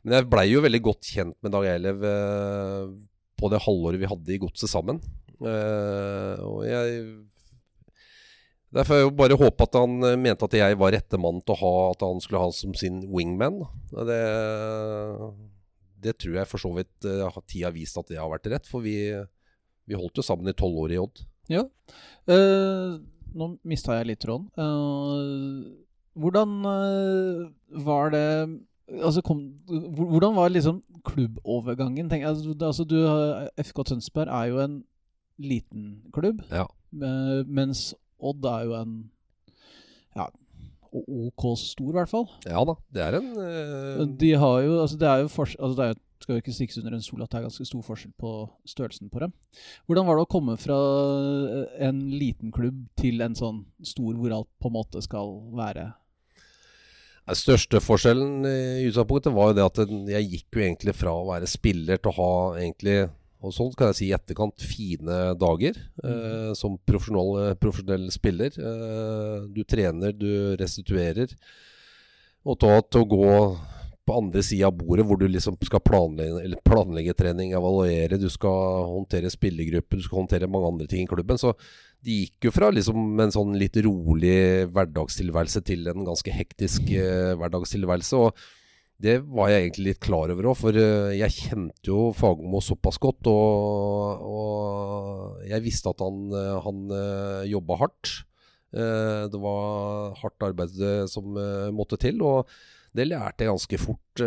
[0.00, 2.94] Men jeg blei jo veldig godt kjent med Dag Eilev uh,
[3.40, 5.00] på det halvåret vi hadde i godset sammen.
[5.40, 7.02] og jeg
[8.74, 11.60] Derfor jeg bare håpe at han eh, mente at jeg var rette mann til å
[11.60, 13.58] ha At han skulle ha som sin wingman.
[13.90, 14.20] Det,
[16.06, 18.70] det tror jeg for så vidt uh, tida har vist at det har vært rett.
[18.70, 18.94] For vi,
[19.90, 21.24] vi holdt jo sammen i tolv år i Odd.
[21.50, 21.66] Ja.
[22.30, 23.02] Uh,
[23.34, 24.46] nå mista jeg litt tråden.
[24.54, 25.66] Uh,
[26.20, 26.56] hvordan
[27.86, 28.26] var det
[28.98, 32.10] Altså, kom, hvordan var liksom klubbovergangen?
[32.10, 32.98] Tenk, altså, altså, du,
[33.62, 34.76] FK Tønsberg er jo en
[35.40, 36.66] liten klubb, ja.
[37.46, 38.94] mens Odd er jo en
[40.16, 40.26] ja,
[40.90, 42.28] OK stor, i hvert fall.
[42.48, 44.06] Ja da, det er en uh...
[44.20, 46.96] De har jo Altså, det er jo altså det er, skal jo ikke stikkes under
[46.96, 48.32] en sol at det er ganske stor forskjell på
[48.68, 49.32] størrelsen på dem.
[49.88, 54.34] Hvordan var det å komme fra eh, en liten klubb til en sånn stor hvor
[54.36, 55.86] alt på en måte skal være
[57.28, 59.80] den største forskjellen i utgangspunktet var jo det at
[60.16, 62.98] jeg gikk jo egentlig fra å være spiller til å ha egentlig
[63.40, 66.08] og sånn kan jeg si i etterkant fine dager mm.
[66.10, 68.52] eh, som profesjonell, profesjonell spiller.
[68.52, 71.32] Eh, du trener, du restituerer.
[72.44, 73.30] Og ta til å gå
[74.10, 78.84] på andre sida av bordet, hvor du liksom skal planlegge, planlegge, trening, evaluere, du skal
[78.90, 81.40] håndtere spillergruppe, du skal håndtere mange andre ting i klubben.
[81.40, 81.54] Så
[82.04, 87.34] de gikk jo fra liksom en sånn litt rolig hverdagstilværelse til en ganske hektisk eh,
[87.36, 88.16] hverdagstilværelse.
[88.16, 88.56] og
[89.00, 92.98] det var jeg egentlig litt klar over òg, for eh, jeg kjente jo Fagermo såpass
[93.00, 93.30] godt.
[93.32, 98.18] Og, og, jeg visste at han, eh, han eh, jobba hardt.
[98.70, 100.76] Det var hardt arbeid
[101.10, 101.32] som
[101.74, 102.20] måtte til.
[102.22, 102.46] og
[102.94, 104.20] det lærte jeg ganske fort.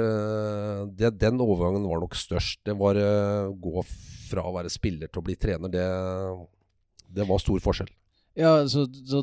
[0.99, 2.59] Det, den overgangen var nok størst.
[2.67, 5.71] Det var å gå fra å være spiller til å bli trener.
[5.71, 5.85] Det,
[7.13, 7.91] det var stor forskjell.
[8.33, 9.21] Ja, så, så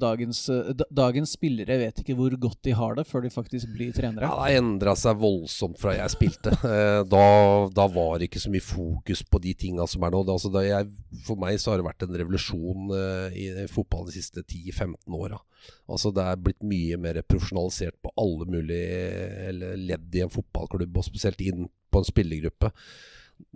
[0.00, 3.92] dagens, eh, dagens, spillere vet ikke hvor godt de har det før de faktisk blir
[3.94, 4.26] trenere?
[4.26, 6.54] Ja, Det har endra seg voldsomt fra jeg spilte.
[6.68, 7.22] Eh, da,
[7.72, 10.20] da, var det ikke så mye fokus på de tinga som er nå.
[10.26, 10.88] Altså, jeg,
[11.24, 15.38] for meg så har det vært en revolusjon eh, i fotballen de siste 10-15 åra.
[15.88, 21.06] Altså, det er blitt mye mer profesjonalisert på alle mulige ledd i en fotballklubb, og
[21.06, 22.72] spesielt inn på en spillergruppe.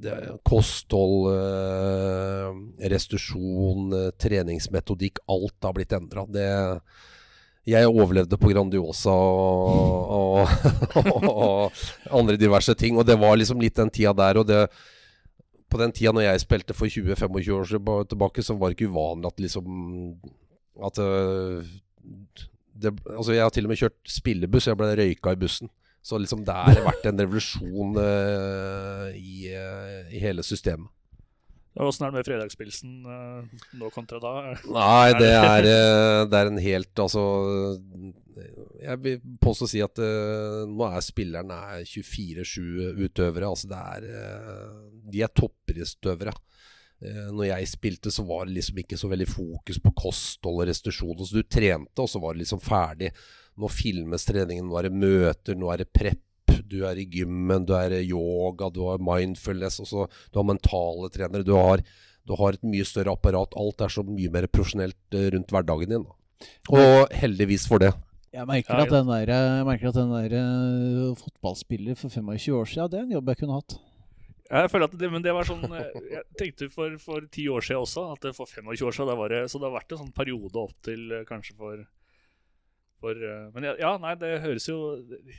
[0.02, 5.22] Det, kosthold, eh, restitusjon, eh, treningsmetodikk.
[5.30, 6.26] Alt har blitt endra.
[7.64, 10.48] Jeg overlevde på Grandiosa og,
[10.96, 12.98] og, og, andre diverse ting.
[12.98, 14.40] Og det var liksom litt den tida der.
[14.40, 14.64] Og det,
[15.70, 19.30] på den tida når jeg spilte for 20-25 år tilbake, så var det ikke uvanlig
[19.30, 19.68] at liksom
[20.82, 20.98] At
[22.82, 24.66] det, Altså, jeg har til og med kjørt spillebuss.
[24.66, 25.70] Jeg ble røyka i bussen.
[26.02, 30.90] Så liksom det har vært en revolusjon uh, i, uh, i, hele systemet.
[31.78, 34.32] Åssen er det med fredagspilsen uh, nå kontra da?
[34.66, 35.68] Nei, det er,
[36.28, 37.22] det er en helt Altså
[38.82, 40.02] Jeg vil påstå å si at
[40.68, 43.48] nå er spillerne 24-7 utøvere.
[43.48, 44.08] Altså det er
[45.14, 46.34] De er toppidrettsutøvere.
[47.32, 51.24] Når jeg spilte, så var det liksom ikke så veldig fokus på kosthold og restitusjon.
[51.24, 53.10] Så du trente, og så var det liksom ferdig.
[53.60, 56.20] Nå filmes treningen, nå er det møter, nå er det prep.
[56.68, 61.10] Du er i gymmen, du er i yoga, du har mindfulness, også, du har mentale
[61.12, 61.44] trenere.
[61.44, 61.82] Du har,
[62.28, 63.56] du har, et mye større apparat.
[63.60, 66.08] Alt er så mye mer profesjonelt eh, rundt hverdagen din.
[66.72, 67.92] Og heldigvis for det.
[68.32, 72.70] Jeg merker at den der, jeg merker at den der uh, fotballspiller for 25 år
[72.70, 73.74] siden, det er en jobb jeg kunne hatt.
[74.52, 76.96] Jeg føler at det, men det var sånn eh, Jeg tenkte for,
[77.28, 79.76] ti 10 år siden også, at for 25 år siden, var det, så det har
[79.76, 81.84] vært en sånn periode opp til kanskje for
[83.02, 84.76] for, uh, men ja, nei, det høres jo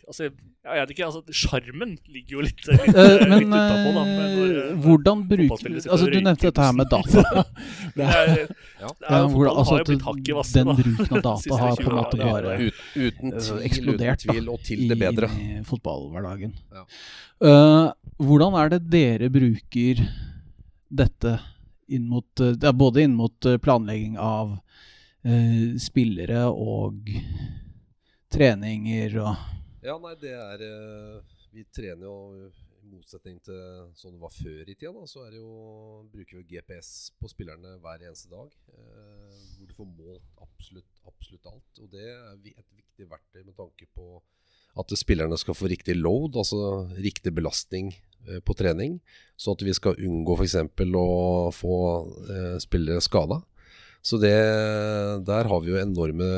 [0.07, 1.05] Altså, jeg vet ikke.
[1.07, 4.03] altså Sjarmen ligger jo litt, litt, uh, men, litt utapå, da.
[4.09, 7.43] Men når, uh, hvordan bruker Altså, du nevnte dette her med data.
[7.97, 8.33] det er,
[8.81, 8.91] ja.
[8.91, 10.73] det er, hvor, altså, har blitt hakk i vassen.
[10.73, 14.51] Den bruken av data har på en måte bare Ut, uten tvil, eksplodert uten tvil,
[14.51, 15.31] og til det bedre.
[15.39, 16.53] i fotballhverdagen.
[16.73, 16.85] Ja.
[18.19, 20.03] hvordan er det dere bruker
[20.93, 21.37] dette
[21.91, 22.43] inn mot
[22.75, 24.57] Både inn mot planlegging av
[25.27, 27.09] uh, spillere og
[28.33, 29.49] treninger og
[29.83, 32.17] Ja, nei, det er uh, Vi trener jo
[32.83, 35.51] i motsetning til sånn det var før i tida, da, så er det jo,
[36.11, 38.51] bruker vi GPS på spillerne hver eneste dag.
[38.75, 41.79] Uh, hvor du får målt absolutt, absolutt alt.
[41.79, 44.17] Og det er et viktig verktøy med tanke på
[44.79, 47.93] at spillerne skal få riktig load, altså riktig belastning
[48.43, 48.97] på trening.
[49.37, 50.55] Så at vi skal unngå f.eks.
[50.97, 51.77] å få
[52.25, 53.41] eh, spillere skada.
[54.03, 54.35] Så det,
[55.27, 56.29] der har vi jo enorme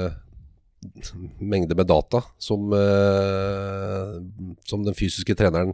[1.41, 4.11] mengder med data som, eh,
[4.69, 5.73] som den fysiske treneren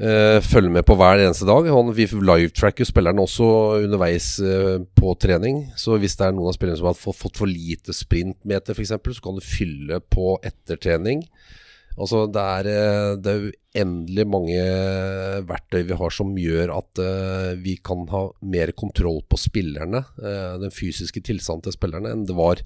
[0.00, 1.68] eh, følger med på hver eneste dag.
[1.72, 3.48] Han, vi livetracker spilleren også
[3.82, 5.66] underveis eh, på trening.
[5.76, 9.24] Så hvis det er noen av spillerne som har fått for lite sprintmeter f.eks., så
[9.24, 11.26] kan du fylle på etter trening.
[11.96, 14.56] Altså, det er, eh, det er uendelig mange
[15.48, 20.56] verktøy vi har som gjør at uh, vi kan ha mer kontroll på spillerne, uh,
[20.60, 22.60] den fysiske tilstanden til spillerne, enn det var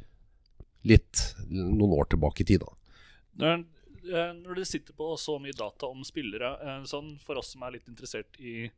[0.87, 2.67] litt noen år tilbake i tid.
[3.39, 3.65] Når,
[4.41, 6.55] når du sitter på så mye data om spillere,
[6.89, 8.71] sånn for oss som er litt interessert i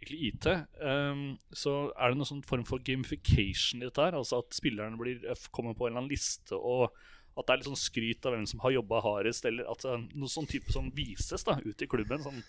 [0.00, 0.46] IT,
[0.80, 4.16] um, så er det noen sånn form for gamification i dette her?
[4.16, 5.22] Altså at spillerne blir,
[5.54, 6.94] kommer på en eller annen liste og
[7.40, 9.94] at det er litt sånn skryt av hvem som har jobba hardest, eller at det
[9.94, 12.22] er noe sånn type som vises da, ut i klubben.
[12.24, 12.44] sånn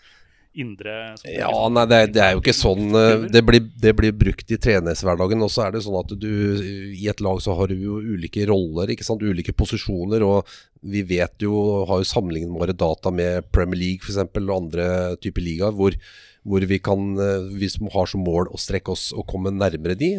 [0.54, 0.96] indre
[1.30, 4.52] Ja, nei, det er, det er, jo ikke sånn eh, det blir, det blir brukt
[4.52, 5.44] i treningshverdagen.
[5.46, 6.32] Og så er det sånn at du
[6.92, 10.26] i et lag så har du jo ulike roller, ikke sant, ulike posisjoner.
[10.28, 10.50] Og
[10.82, 14.20] vi vet jo, har jo sammenlignbare data med Premier League f.eks.
[14.26, 15.98] og andre typer ligaer, hvor
[16.42, 17.02] hvor vi kan,
[17.54, 20.10] hvis vi har som mål å strekke oss og komme nærmere de.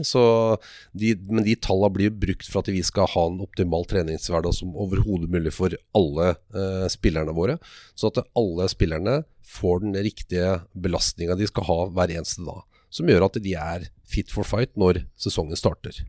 [0.94, 4.76] de men de tallene blir brukt for at vi skal ha en optimal treningshverdag som
[4.78, 7.58] overhodet mulig for alle eh, spillerne våre.
[7.98, 12.62] Så at alle spillerne får den riktige belastninga de skal ha hver eneste dag.
[12.92, 16.02] Som gjør at de er fit for fight når sesongen starter.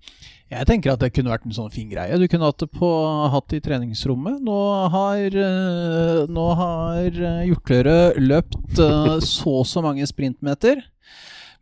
[0.52, 2.17] Jeg tenker at det kunne vært en sånn fin greie.
[2.19, 2.89] Du kunne hatt det på,
[3.32, 4.41] hatt i treningsrommet.
[4.43, 4.58] Nå
[4.93, 10.84] har, eh, nå har Hjortøret løpt eh, så og så mange sprintmeter.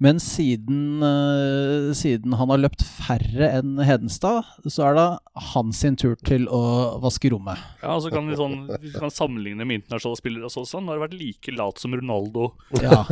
[0.01, 5.05] Men siden, uh, siden, han har løpt færre enn Hedenstad, så er det
[5.53, 6.61] hans sin tur til å
[7.03, 7.61] vaske rommet.
[7.83, 10.89] Ja, så kan vi, sånn, vi kan sammenligne med internasjonale spillere og sånn.
[10.89, 12.49] Har det vært like lat som Ronaldo.
[12.81, 13.03] Ja,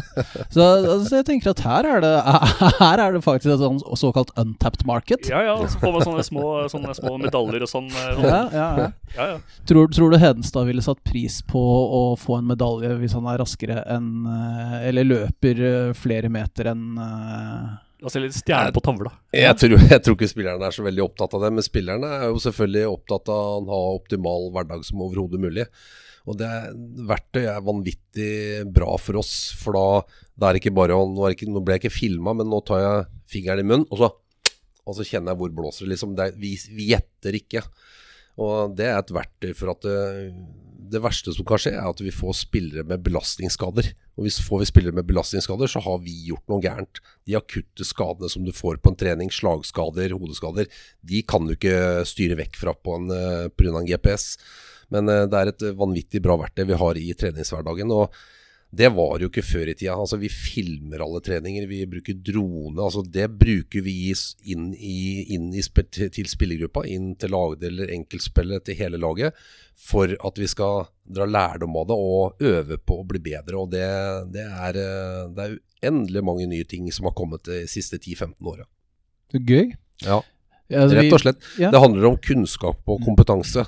[0.50, 2.14] Så altså, jeg tenker at her er det,
[2.82, 5.30] her er det faktisk et sånn såkalt untapped market.
[5.30, 7.92] Ja, ja, så får man sånne små, sånne små medaljer og sånn.
[7.94, 8.26] sånn.
[8.26, 8.90] Ja, ja, ja.
[9.14, 9.62] ja, ja.
[9.70, 13.38] Tror, tror, du Hedenstad ville satt pris på å få en medalje hvis han er
[13.44, 17.78] raskere enn eh, Eller løper eh, flere meter enn en uh...
[18.00, 19.12] La oss se litt stjerne på tavla.
[19.36, 21.50] Jeg tror, jeg tror ikke spillerne er så veldig opptatt av det.
[21.58, 25.66] Men spillerne er jo selvfølgelig opptatt av å ha optimal hverdag som overhodet mulig.
[26.30, 26.48] Og det
[27.10, 28.32] verktøy er vanvittig
[28.72, 29.34] bra for oss.
[29.60, 29.84] For da,
[30.40, 33.06] det er ikke bare Nå, ikke, nå ble jeg ikke filma, men nå tar jeg
[33.36, 34.10] fingeren i munnen, og så,
[34.88, 35.98] og så kjenner jeg hvor blåser det.
[35.98, 37.66] Liksom, vi, vi gjetter ikke.
[38.40, 40.32] Og det er et verktøy for at uh,
[40.90, 43.92] det verste som kan skje, er at vi får spillere med belastningsskader.
[44.18, 47.02] Og hvis får vi spillere med belastningsskader, så har vi gjort noe gærent.
[47.30, 50.70] De akutte skadene som du får på en trening, slagskader, hodeskader,
[51.06, 53.76] de kan du ikke styre vekk fra på en, uh, pga.
[53.80, 54.34] en GPS.
[54.94, 57.96] Men uh, det er et vanvittig bra verktøy vi har i treningshverdagen.
[57.96, 58.14] og
[58.70, 59.96] det var jo ikke før i tida.
[59.98, 62.78] Altså, vi filmer alle treninger, vi bruker drone.
[62.78, 63.96] Altså, det bruker vi
[64.54, 69.40] inn, i, inn i, til spillergruppa, inn til lagdeler, eller enkeltspillet til hele laget,
[69.74, 73.58] for at vi skal dra lærdom av det og øve på å bli bedre.
[73.58, 73.88] Og det,
[74.38, 78.38] det er, eh, det er uendelig mange nye ting som har kommet de siste 10-15
[78.54, 78.70] åra.
[79.34, 79.74] Gøy.
[80.70, 81.42] Ja, rett og slett.
[81.58, 83.66] Det handler om kunnskap og kompetanse.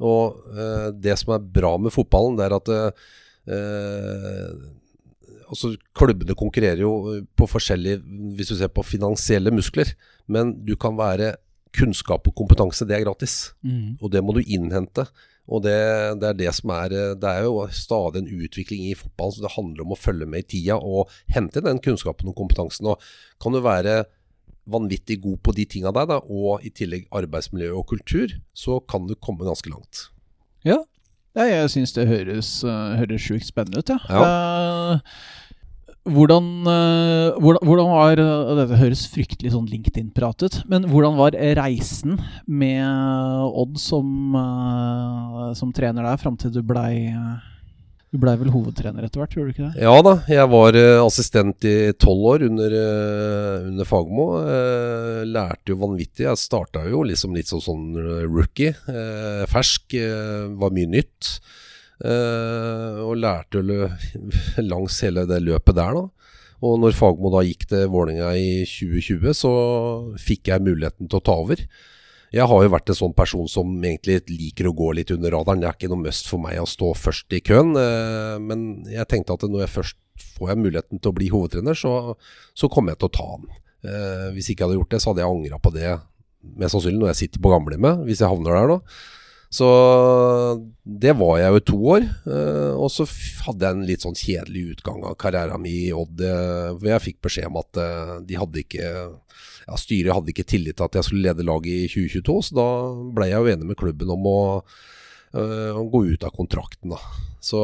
[0.00, 3.10] Og uh, det som er bra med fotballen, det er at uh,
[5.50, 8.02] altså Klubbene konkurrerer jo på forskjellige
[8.36, 9.94] Hvis du ser på finansielle muskler.
[10.30, 11.36] Men du kan være
[11.74, 13.52] kunnskap og kompetanse, det er gratis.
[13.62, 13.98] Mm.
[14.02, 15.06] Og det må du innhente.
[15.50, 15.74] Og det,
[16.22, 19.54] det, er det som er Det er jo stadig en utvikling i fotball, så det
[19.56, 22.90] handler om å følge med i tida og hente den kunnskapen og kompetansen.
[22.92, 23.02] Og
[23.42, 24.04] kan du være
[24.70, 29.08] vanvittig god på de tinga der, da, og i tillegg arbeidsmiljø og kultur, så kan
[29.08, 30.06] du komme ganske langt.
[30.66, 30.78] Ja,
[31.38, 33.98] ja, jeg syns det høres, uh, høres sjukt spennende ut, ja.
[34.10, 34.96] Ja.
[34.96, 35.36] Uh,
[36.10, 38.22] hvordan, uh, hvordan, hvordan, var
[38.58, 42.16] Dette høres fryktelig sånn LinkedIn-pratet, men hvordan var reisen
[42.48, 42.82] med
[43.50, 44.34] Odd som,
[45.58, 47.12] som trener der, fram til du blei
[48.10, 49.84] du blei vel hovedtrener etter hvert, gjorde du ikke det?
[49.84, 54.26] Ja da, jeg var uh, assistent i tolv år under, uh, under Fagermo.
[54.42, 56.26] Uh, lærte jo vanvittig.
[56.26, 57.94] Jeg starta jo liksom litt som sånn
[58.26, 58.74] rookie.
[59.50, 59.94] fersk.
[60.58, 61.36] var mye nytt.
[62.00, 63.86] og lærte jo
[64.72, 66.08] langs hele det løpet der, da.
[66.60, 69.52] Og når Fagmo da gikk til Vålerenga i 2020, så
[70.20, 71.62] fikk jeg muligheten til å ta over.
[72.30, 75.62] Jeg har jo vært en sånn person som egentlig liker å gå litt under radaren.
[75.62, 77.72] Det er ikke noe must for meg å stå først i køen.
[77.74, 79.98] Eh, men jeg tenkte at når jeg først
[80.36, 82.14] får jeg muligheten til å bli hovedtrener, så,
[82.54, 83.56] så kommer jeg til å ta den.
[83.82, 85.94] Eh, hvis ikke jeg hadde gjort det, så hadde jeg angra på det
[86.60, 88.78] mest sannsynlig når jeg sitter på gamlehjemmet, hvis jeg havner der nå.
[89.50, 89.66] Så
[90.86, 92.06] det var jeg jo i to år.
[92.30, 93.08] Eh, og så
[93.48, 96.22] hadde jeg en litt sånn kjedelig utgang av karrieren min i Odd.
[96.22, 97.82] Jeg fikk beskjed om at
[98.22, 98.94] de hadde ikke
[99.70, 102.66] ja, styret hadde ikke tillit til at jeg skulle lede laget i 2022, så da
[103.14, 104.40] ble jeg jo enig med klubben om å,
[105.38, 106.90] øh, å gå ut av kontrakten.
[106.96, 106.98] Da.
[107.44, 107.62] Så,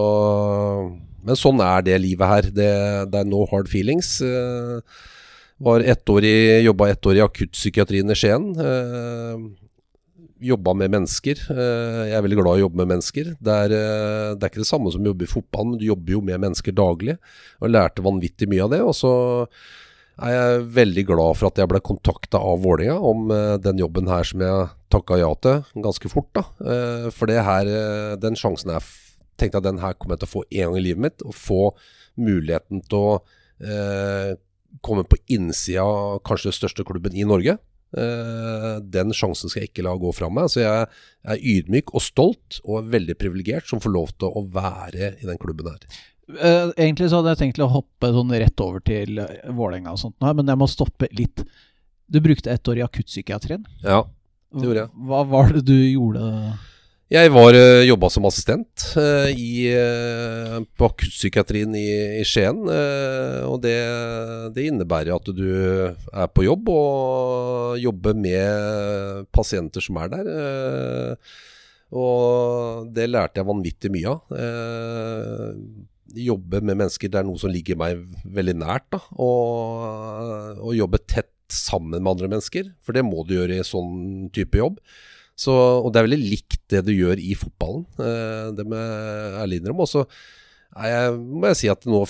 [1.27, 2.51] men sånn er det livet her.
[2.55, 2.73] Det,
[3.11, 4.17] det er no hard feelings.
[4.23, 4.79] Uh,
[5.67, 8.51] var ett år i, jobba ett år i akuttpsykiatrien i Skien.
[8.55, 9.49] Uh,
[10.47, 11.41] jobba med mennesker.
[11.49, 13.31] Jeg er veldig glad i å jobbe med mennesker.
[13.41, 16.13] Det er, det er ikke det samme som å jobbe i fotball, men du jobber
[16.13, 17.15] jo med mennesker daglig.
[17.65, 18.83] Og lærte vanvittig mye av det.
[18.85, 19.15] Og så
[20.17, 24.09] er jeg veldig glad for at jeg ble kontakta av Vålinga om uh, den jobben
[24.09, 26.31] her som jeg takka ja til ganske fort.
[26.37, 26.47] da.
[26.61, 28.87] Uh, for det her, uh, den sjansen jeg
[29.37, 31.25] tenkte at den her kommer jeg til å få en gang i livet mitt.
[31.25, 31.63] Å få
[32.17, 33.17] muligheten til å
[34.85, 37.55] komme på innsida av kanskje den største klubben i Norge.
[37.93, 40.49] den sjansen skal jeg ikke la gå fra meg.
[40.53, 40.89] Så jeg
[41.25, 45.41] er ydmyk og stolt og veldig privilegert som får lov til å være i den
[45.41, 45.85] klubben her.
[46.27, 50.01] Uh, egentlig så hadde jeg tenkt å hoppe sånn rett over til uh, Vålerenga og
[50.01, 51.45] sånt, men jeg må stoppe litt.
[52.11, 53.63] Du brukte ett år i akuttpsykiatrien.
[53.85, 54.03] Ja,
[54.55, 54.93] det gjorde jeg.
[55.07, 56.27] Hva var det du gjorde?
[57.15, 58.89] Jeg var uh, jobba som assistent
[59.39, 59.71] i,
[60.75, 61.87] på akuttpsykiatrien i,
[62.19, 62.59] i Skien.
[63.47, 63.79] og det,
[64.59, 71.19] det, innebærer at du er på jobb og jobber med pasienter som er der.
[71.95, 74.41] og det lærte jeg vanvittig mye av
[76.15, 78.87] jobbe med mennesker, det er noe som ligger meg veldig nært.
[78.95, 83.67] da, Og, og jobbe tett sammen med andre mennesker, for det må du gjøre i
[83.67, 84.81] sånn type jobb.
[85.37, 89.37] Så, og det er veldig likt det du gjør i fotballen, eh, det må jeg
[89.43, 89.85] ærlig innrømme.
[89.85, 90.07] Og så
[91.21, 92.03] må jeg si at nå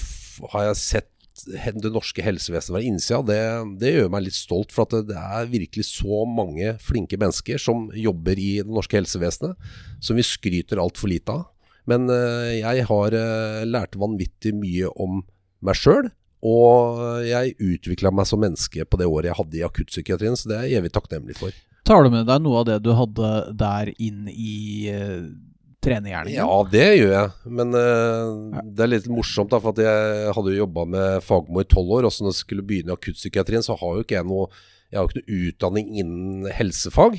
[0.53, 1.13] har jeg sett
[1.47, 3.19] det norske helsevesenet være innsida.
[3.27, 3.41] Det,
[3.83, 7.91] det, gjør meg litt stolt, for at det er virkelig så mange flinke mennesker som
[7.93, 9.59] jobber i det norske helsevesenet,
[10.01, 11.45] som vi skryter altfor lite av.
[11.91, 15.23] Men eh, jeg har eh, lært vanvittig mye om
[15.65, 16.11] meg sjøl.
[16.47, 20.59] Og jeg utvikla meg som menneske på det året jeg hadde i akuttpsykiatrien, så det
[20.59, 21.55] er jeg evig takknemlig for.
[21.87, 25.27] Tar du med deg noe av det du hadde der inn i uh,
[25.83, 26.39] trenergjerningen?
[26.39, 27.33] Ja, det gjør jeg.
[27.59, 31.69] Men uh, det er litt morsomt, da, for jeg hadde jo jobba med Fagermo i
[31.71, 32.09] tolv år.
[32.09, 34.49] Og så når jeg skulle begynne i akuttpsykiatrien, så har jo ikke jeg noe
[34.93, 37.19] Jeg har jo ikke noe utdanning innen helsefag.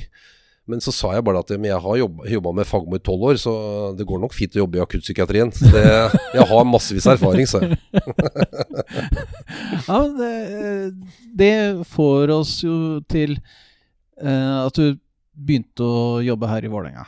[0.68, 3.52] Men så sa jeg bare at jeg har jobba med Fagmo i tolv år, så
[3.96, 5.52] det går nok fint å jobbe i akuttpsykiatrien.
[5.72, 7.78] Jeg har massevis av erfaring, sa jeg.
[9.88, 10.32] ja, det,
[11.40, 11.52] det,
[11.88, 13.38] får oss jo til
[14.20, 14.98] uh, at du
[15.32, 17.06] begynte å jobbe her i Vålerenga.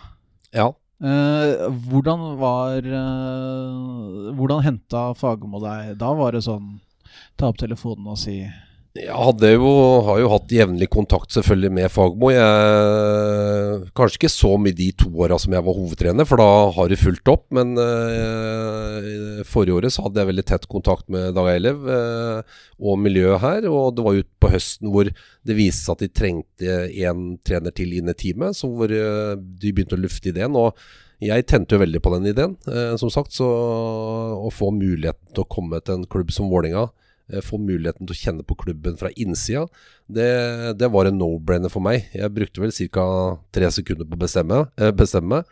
[0.57, 0.71] Ja.
[1.01, 5.95] Uh, hvordan var uh, Hvordan henta Fagermo deg?
[6.01, 6.75] Da var det sånn
[7.41, 8.43] ta opp telefonen og si
[8.91, 9.69] Jeg jo,
[10.03, 12.33] har jo hatt jevnlig kontakt selvfølgelig med Fagmo.
[12.35, 16.91] Jeg, kanskje ikke så mye de to åra som jeg var hovedtrener, for da har
[16.91, 17.45] det fulgt opp.
[17.55, 22.99] Men eh, forrige året så hadde jeg veldig tett kontakt med Dag Eilev eh, og
[22.99, 23.69] miljøet her.
[23.71, 27.95] Og det var utpå høsten hvor det viste seg at de trengte en trener til
[27.95, 28.59] inn i teamet.
[28.59, 30.59] Så hvor eh, de begynte å lufte ideen.
[30.59, 30.75] og
[31.23, 32.55] jeg tente jo veldig på den ideen,
[32.99, 33.35] som sagt.
[33.37, 37.07] Så å få muligheten til å komme til en klubb som Vålinga Eh,
[37.47, 39.67] få muligheten til å kjenne på klubben fra innsida,
[40.11, 40.31] det,
[40.81, 42.09] det var en no-brainer for meg.
[42.17, 43.05] Jeg brukte vel ca.
[43.55, 45.45] tre sekunder på å bestemme, eh, bestemme.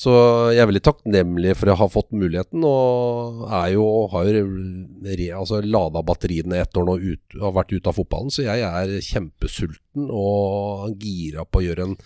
[0.00, 0.12] Så
[0.54, 4.44] jeg er veldig takknemlig for å ha fått muligheten, og er jo, har jo
[5.36, 8.32] altså, lada batteriene ett år nå ut, har vært ute av fotballen.
[8.32, 11.98] Så jeg er kjempesulten og gira på å gjøre en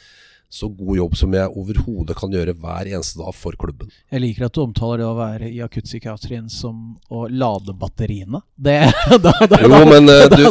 [0.55, 3.89] så god jobb som jeg overhodet kan gjøre hver eneste dag for klubben.
[4.13, 8.39] Jeg liker at du omtaler det å være i akuttpsykiatrien som å lade batteriene.
[8.55, 8.77] Det,
[9.25, 10.45] da, da, jo, men da, du,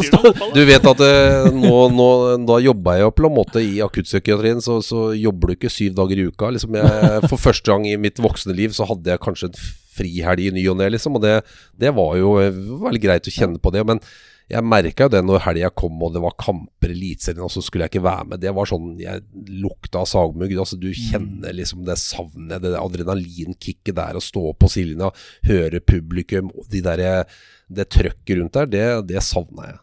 [0.58, 2.10] du, vet at uh, nå, nå,
[2.50, 5.96] da jobber jeg jo på en måte i akuttpsykiatrien, så, så, jobber du ikke syv
[6.02, 6.52] dager i uka.
[6.52, 9.58] Liksom jeg, for første gang i mitt voksne liv så hadde jeg kanskje en
[9.94, 11.16] frihelg i ny og ne, liksom.
[11.16, 11.39] Og det,
[11.80, 12.36] det var jo
[12.84, 13.88] veldig greit å kjenne på det.
[13.88, 14.04] men
[14.51, 17.63] jeg merka jo det når helga kom og det var kamper i Eliteserien, og så
[17.63, 18.41] skulle jeg ikke være med.
[18.43, 19.23] Det var sånn Jeg
[19.63, 20.51] lukta sagmugg.
[20.51, 20.99] Altså, du mm.
[21.10, 25.13] kjenner liksom det savnet, det adrenalinkicket der å stå på sidelinja,
[25.47, 27.23] høre publikum, de der,
[27.71, 29.83] det trøkket rundt der, det, det savna jeg.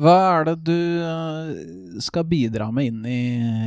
[0.00, 1.48] Hva er det du eh,
[2.00, 3.20] skal bidra med inn i,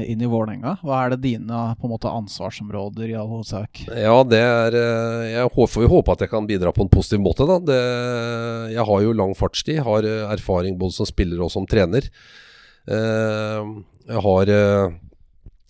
[0.09, 0.79] inn i Vålerenga?
[0.81, 3.83] Hva er det dine på en måte ansvarsområder i all hovedsak?
[3.91, 7.21] Ja, det er eh, Jeg får jo håpe at jeg kan bidra på en positiv
[7.21, 7.59] måte, da.
[7.69, 7.79] Det,
[8.73, 9.83] jeg har jo lang fartstid.
[9.85, 12.09] Har eh, erfaring både som spiller og som trener.
[12.83, 14.49] Jeg har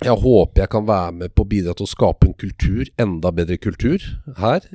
[0.03, 3.29] jeg håper jeg kan være med på å bidra til å skape en kultur, enda
[3.35, 4.01] bedre kultur,
[4.39, 4.65] her.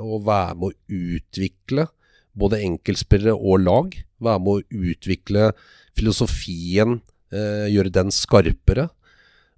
[0.00, 1.90] og være med å utvikle
[2.38, 3.94] både enkeltspillere og lag.
[4.22, 5.50] Være med å utvikle
[5.98, 7.00] filosofien,
[7.32, 8.88] eh, gjøre den skarpere.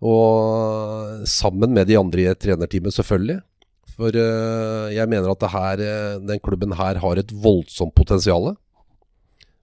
[0.03, 3.41] Og sammen med de andre i trenerteamet, selvfølgelig.
[3.93, 8.57] For eh, jeg mener at her, eh, den klubben her har et voldsomt potensial.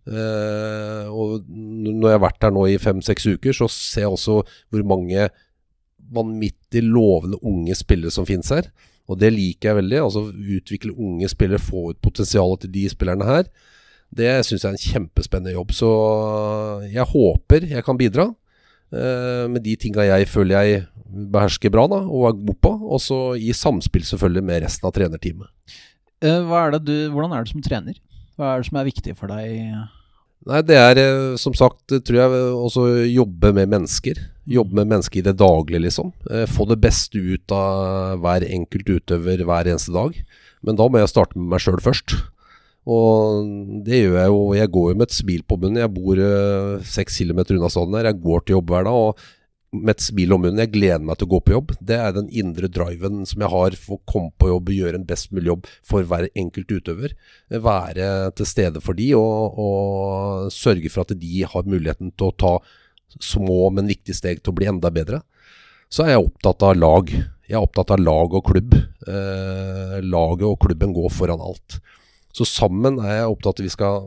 [0.09, 4.39] Og når jeg har vært her nå i fem-seks uker, så ser jeg også
[4.71, 5.27] hvor mange
[6.13, 8.69] vanvittig lovende unge spillere som finnes her.
[9.09, 9.99] Og det liker jeg veldig.
[10.03, 13.49] Altså Utvikle unge spillere, få ut potensialet til de spillerne her.
[14.09, 15.73] Det syns jeg er en kjempespennende jobb.
[15.75, 15.89] Så
[16.89, 22.03] jeg håper jeg kan bidra eh, med de tinga jeg føler jeg behersker bra da,
[22.05, 22.73] og er god på.
[22.89, 25.49] Og så i samspill selvfølgelig med resten av trenerteamet.
[26.21, 27.97] Eh, er du, hvordan er du som trener?
[28.37, 29.79] Hva er det som er viktig for deg?
[30.49, 34.21] Nei, det er eh, som sagt, tror jeg, også jobbe med mennesker.
[34.49, 36.11] Jobbe med mennesker i det daglige, liksom.
[36.31, 40.17] Eh, få det beste ut av hver enkelt utøver hver eneste dag.
[40.65, 42.17] Men da må jeg starte med meg sjøl først.
[42.89, 43.49] Og
[43.85, 44.39] det gjør jeg jo.
[44.57, 45.83] Jeg går jo med et smil på munnen.
[45.83, 48.09] Jeg bor eh, seks kilometer unna staden her.
[48.09, 49.03] Jeg går til jobb hver dag.
[49.09, 49.27] og
[49.75, 50.61] med et smil om munnen.
[50.63, 51.73] Jeg gleder meg til å gå på jobb.
[51.85, 54.99] Det er den indre driven som jeg har for å komme på jobb og gjøre
[54.99, 57.13] en best mulig jobb for hver enkelt utøver.
[57.53, 62.37] Være til stede for de og, og sørge for at de har muligheten til å
[62.45, 62.53] ta
[63.17, 65.21] små, men viktige steg til å bli enda bedre.
[65.89, 67.09] Så er jeg opptatt av lag.
[67.09, 68.75] Jeg er opptatt av lag og klubb.
[69.09, 71.79] Eh, laget og klubben går foran alt.
[72.35, 74.03] Så sammen er jeg opptatt av at vi skal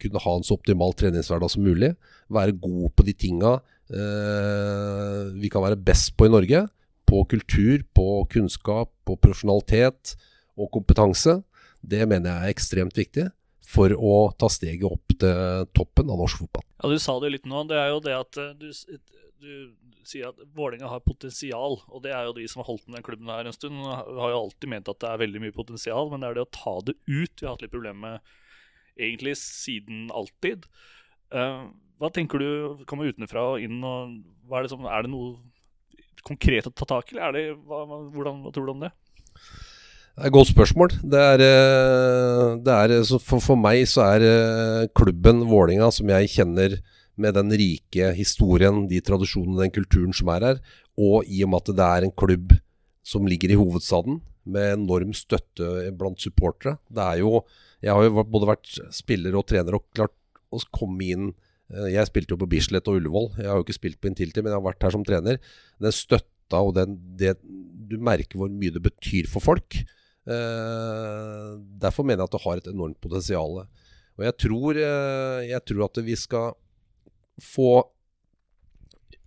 [0.00, 1.92] kunne ha en så optimal treningshverdag som mulig.
[2.32, 3.58] Være god på de tinga
[3.92, 6.64] eh, vi kan være best på i Norge.
[7.10, 10.14] På kultur, på kunnskap, på profesjonalitet
[10.56, 11.40] og kompetanse.
[11.80, 13.28] Det mener jeg er ekstremt viktig
[13.70, 16.66] for å ta steget opp til toppen av norsk fotball.
[16.80, 17.62] Ja, Du sa det litt nå.
[17.70, 18.70] Det er jo det at eh, du,
[19.40, 19.52] du
[20.06, 21.78] sier at Vålerenga har potensial.
[21.88, 23.78] Og det er jo de som har holdt den klubben her en stund.
[23.84, 26.54] Har jo alltid ment at det er veldig mye potensial, men det er det å
[26.56, 30.66] ta det ut vi har hatt litt problemer med egentlig siden alltid.
[31.30, 33.78] Uh, hva tenker du kommer utenfra og inn?
[33.86, 34.18] og
[34.50, 35.36] er det, som, er, det noe
[36.26, 38.90] konkret å ta tak i, eller er hva, hvordan, hva tror du om det?
[40.20, 40.90] Det er et godt spørsmål.
[41.00, 42.92] Det er, eh, det er,
[43.24, 46.76] for, for, meg så er eh, klubben Vålinga som jeg kjenner
[47.16, 50.60] med den rike historien, de tradisjonene, den kulturen som er her,
[51.00, 52.52] og i og med at det er en klubb
[53.00, 56.76] som ligger i hovedstaden, med enorm støtte blant supportere.
[56.88, 57.44] Det er jo
[57.80, 60.12] Jeg har jo både vært spiller og trener og klart
[60.52, 61.30] å komme inn
[61.70, 63.30] Eh, jeg spilte jo på Bislett og Ullevål.
[63.38, 65.40] Jeg har jo ikke spilt på Intility, men jeg har vært her som trener.
[65.82, 67.36] Den støtta og den, det,
[67.90, 69.80] Du merker hvor mye det betyr for folk.
[70.30, 71.52] Eh,
[71.82, 73.62] derfor mener jeg at det har et enormt potensial.
[74.18, 76.54] Og jeg tror, eh, jeg tror at vi skal
[77.40, 77.72] få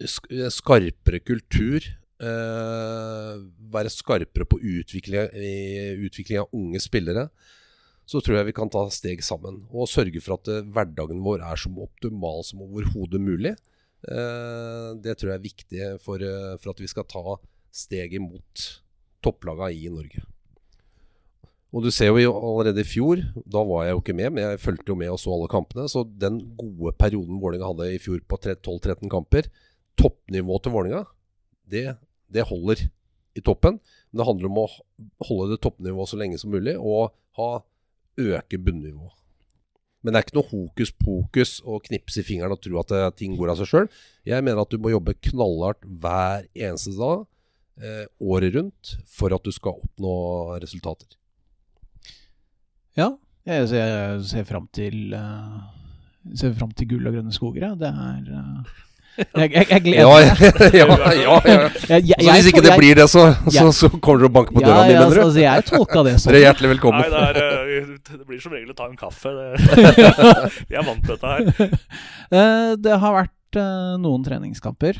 [0.03, 1.83] skarpere kultur
[2.23, 3.33] eh,
[3.73, 5.29] være skarpere på utvikling,
[6.03, 7.29] utvikling av unge spillere,
[8.05, 9.63] så tror jeg vi kan ta steg sammen.
[9.71, 13.55] Og sørge for at eh, hverdagen vår er så optimal som overhodet mulig.
[14.03, 17.37] Eh, det tror jeg er viktig for, eh, for, at vi skal ta
[17.73, 18.67] steget mot
[19.23, 20.25] topplagene i Norge.
[21.73, 24.61] Og du ser jo allerede i fjor, da var jeg jo ikke med, men jeg
[24.61, 25.87] fulgte jo med og så alle kampene.
[25.89, 29.49] Så den gode perioden Vålerenga hadde i fjor på 12-13 kamper,
[29.97, 31.01] toppnivået til Vålerenga,
[31.73, 31.87] det,
[32.29, 32.85] det holder
[33.33, 33.79] i toppen.
[34.11, 34.67] Men det handler om å
[35.25, 37.49] holde det toppnivået så lenge som mulig, og ha
[38.21, 39.17] øke bunnivået.
[40.03, 43.09] Men det er ikke noe hokus pokus å knipse i fingeren og tro at eh,
[43.17, 43.91] ting går av seg sjøl.
[44.27, 47.23] Jeg mener at du må jobbe knallhardt hver eneste dag,
[47.79, 50.13] eh, året rundt, for at du skal oppnå
[50.61, 51.15] resultater.
[52.99, 53.09] Ja,
[53.49, 55.61] jeg ser, ser fram til uh,
[56.39, 57.71] Ser fram til gull og grønne skoger, ja.
[57.75, 58.73] Det er uh,
[59.13, 60.29] jeg, jeg, jeg, gleder meg.
[60.73, 64.33] ja, ja, ja, Så hvis ikke det blir det, så, så, så kommer du og
[64.37, 65.21] banker på døra mi, mener du?
[65.25, 66.31] Altså, jeg tolka det sånn.
[66.31, 67.03] Dere er hjertelig velkommen.
[67.03, 69.33] Nei, det, er, eh, det, blir som regel å ta en kaffe.
[70.69, 71.75] Vi er vant til dette her.
[72.87, 74.97] Det har vært uh, noen treningskamper.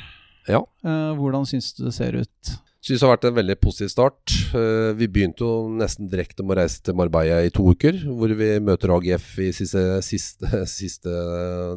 [0.51, 0.61] Ja.
[0.85, 2.53] Uh, hvordan syns du det ser ut?
[2.83, 4.31] Syns det har vært en veldig positiv start.
[4.51, 7.95] Uh, vi begynte jo nesten direkte med å reise til Marbella i to uker.
[8.11, 11.13] Hvor vi møter AGF i siste, siste, siste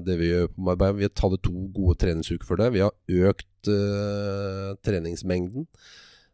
[0.02, 0.98] det vi gjør på Marbella.
[0.98, 2.72] Vi hadde to gode treningsuker for det.
[2.74, 5.68] Vi har økt uh, treningsmengden.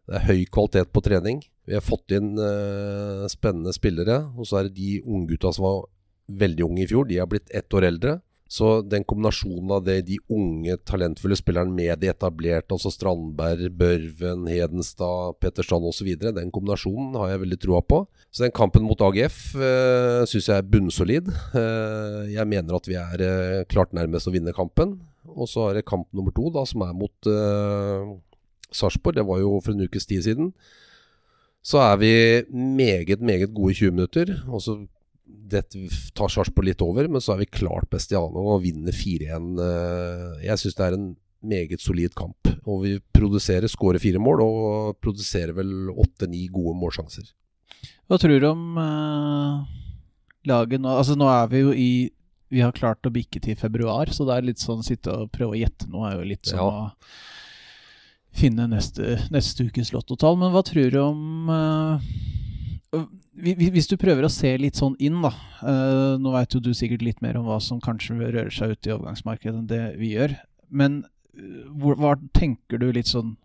[0.09, 1.45] Det er høy kvalitet på trening.
[1.69, 4.23] Vi har fått inn uh, spennende spillere.
[4.41, 5.83] Og så er det de unggutta som var
[6.33, 7.05] veldig unge i fjor.
[7.13, 8.23] De har blitt ett år eldre.
[8.53, 14.45] Så den kombinasjonen av det, de unge, talentfulle spillerne med de etablerte, altså Strandberg, Børven,
[14.51, 18.03] Hedenstad, Petter Strand osv., den kombinasjonen har jeg veldig troa på.
[18.29, 21.33] Så den kampen mot AGF eh, syns jeg er bunnsolid.
[21.57, 24.99] Uh, jeg mener at vi er uh, klart nærmest å vinne kampen.
[25.33, 28.13] Og så er det kamp nummer to, da, som er mot uh,
[28.69, 29.17] Sarpsborg.
[29.17, 30.53] Det var jo for en ukes tid siden.
[31.65, 32.15] Så er vi
[32.53, 34.37] meget, meget gode i 20 minutter.
[34.51, 34.83] Og så
[35.53, 35.65] det
[36.17, 39.51] tar Sarpsborg litt over, men så er vi klart best i annen og vinner 4-1.
[39.67, 41.11] Eh, jeg syns det er en
[41.43, 42.49] meget solid kamp.
[42.71, 47.27] Og vi produserer, skårer fire mål og produserer vel åtte-ni gode målsjanser.
[48.07, 49.63] Hva tror du om uh,
[50.47, 50.91] laget nå?
[51.01, 51.93] Altså Nå er vi jo i
[52.53, 55.57] Vi har klart å bikke til februar, så det er litt sånn sitte og prøve
[55.57, 56.67] å gjette nå er jo litt sånn ja.
[56.69, 60.37] å finne neste, neste ukes lottotall.
[60.41, 62.13] Men hva tror du om uh,
[63.33, 65.33] hvis du prøver å se litt sånn inn, da
[65.65, 68.91] uh, Nå veit jo du sikkert litt mer om hva som kanskje rører seg ute
[68.91, 70.35] i overgangsmarkedet enn det vi gjør.
[70.69, 71.03] Men
[71.39, 73.39] uh, hvor, hva tenker du litt sånn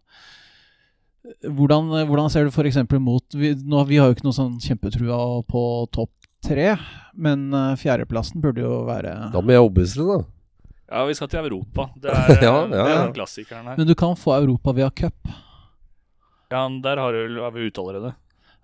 [1.43, 2.77] Hvordan, hvordan ser du f.eks.
[3.03, 5.61] mot vi, nå, vi har jo ikke noe sånn kjempetrua på
[5.91, 6.13] topp
[6.45, 6.69] tre,
[7.19, 10.19] men uh, fjerdeplassen burde jo være Da må jeg overbevise deg, da.
[10.87, 11.89] Ja, vi skal til Europa.
[11.99, 13.01] Det er, ja, ja, ja.
[13.11, 13.75] klassikeren her.
[13.79, 15.35] Men du kan få Europa via cup.
[16.47, 18.13] Ja, der har, du, har vi ut allerede.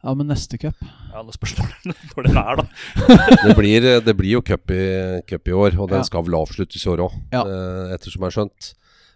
[0.04, 0.80] Ja, men neste cup?
[1.14, 2.66] Ja, Nå spørs når den er, da.
[3.48, 4.84] det, blir, det, blir, jo cup i,
[5.30, 6.08] cup i år, og den ja.
[6.08, 7.44] skal vel avsluttes i år òg, ja.
[7.48, 8.74] Eh, ettersom jeg har skjønt.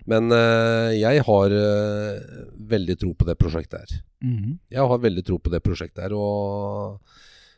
[0.08, 3.98] Men uh, jeg har uh, veldig tro på det prosjektet her.
[4.24, 4.58] Mm -hmm.
[4.72, 7.00] Jeg har veldig tro på det prosjektet her, og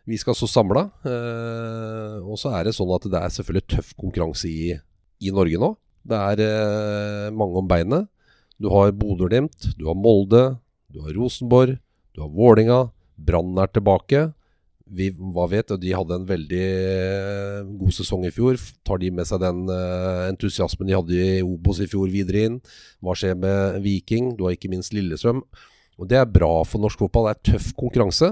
[0.05, 0.89] vi skal stå samla.
[1.05, 4.73] Uh, og så er det sånn at det er selvfølgelig tøff konkurranse i,
[5.21, 5.77] i Norge nå.
[6.01, 8.07] Det er mange om beinet.
[8.59, 10.57] Du har Bodø-Glimt, du har Molde,
[10.89, 11.77] du har Rosenborg,
[12.15, 12.89] du har Vålinga
[13.25, 14.27] Brann er tilbake.
[14.89, 18.57] Vi, hva vet, De hadde en veldig eh, god sesong i fjor.
[18.87, 22.57] Tar de med seg den uh, entusiasmen de hadde i Obos i fjor videre inn?
[23.05, 24.33] Hva skjer med Viking?
[24.37, 25.43] Du har ikke minst Lillestrøm.
[25.99, 27.29] Og Det er bra for norsk fotball.
[27.29, 28.31] Det er tøff konkurranse,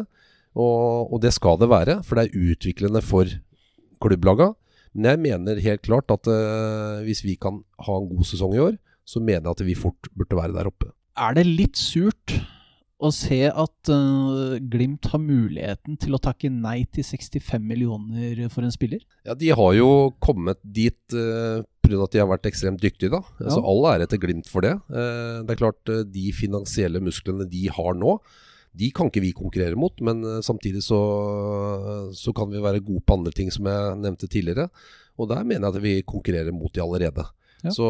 [0.58, 2.00] og, og det skal det være.
[2.08, 3.30] For det er utviklende for
[4.02, 4.54] klubblaga.
[4.98, 8.64] Men jeg mener helt klart at uh, hvis vi kan ha en god sesong i
[8.64, 8.78] år,
[9.08, 10.90] så mener jeg at vi fort burde være der oppe.
[11.18, 12.34] Er det litt surt
[12.98, 18.66] å se at uh, Glimt har muligheten til å takke nei til 65 millioner for
[18.66, 19.04] en spiller?
[19.28, 19.90] Ja, De har jo
[20.24, 22.02] kommet dit uh, pga.
[22.04, 23.14] at de har vært ekstremt dyktige.
[23.14, 23.22] da.
[23.40, 23.54] Ja.
[23.54, 24.74] Så All ære til Glimt for det.
[24.90, 28.18] Uh, det er klart, uh, De finansielle musklene de har nå,
[28.78, 29.94] de kan ikke vi konkurrere mot.
[30.06, 31.00] Men samtidig så,
[32.14, 34.68] så, kan vi være gode på andre ting, som jeg nevnte tidligere.
[35.18, 37.26] Og der mener jeg at vi konkurrerer mot de allerede.
[37.68, 37.74] Ja.
[37.76, 37.88] Så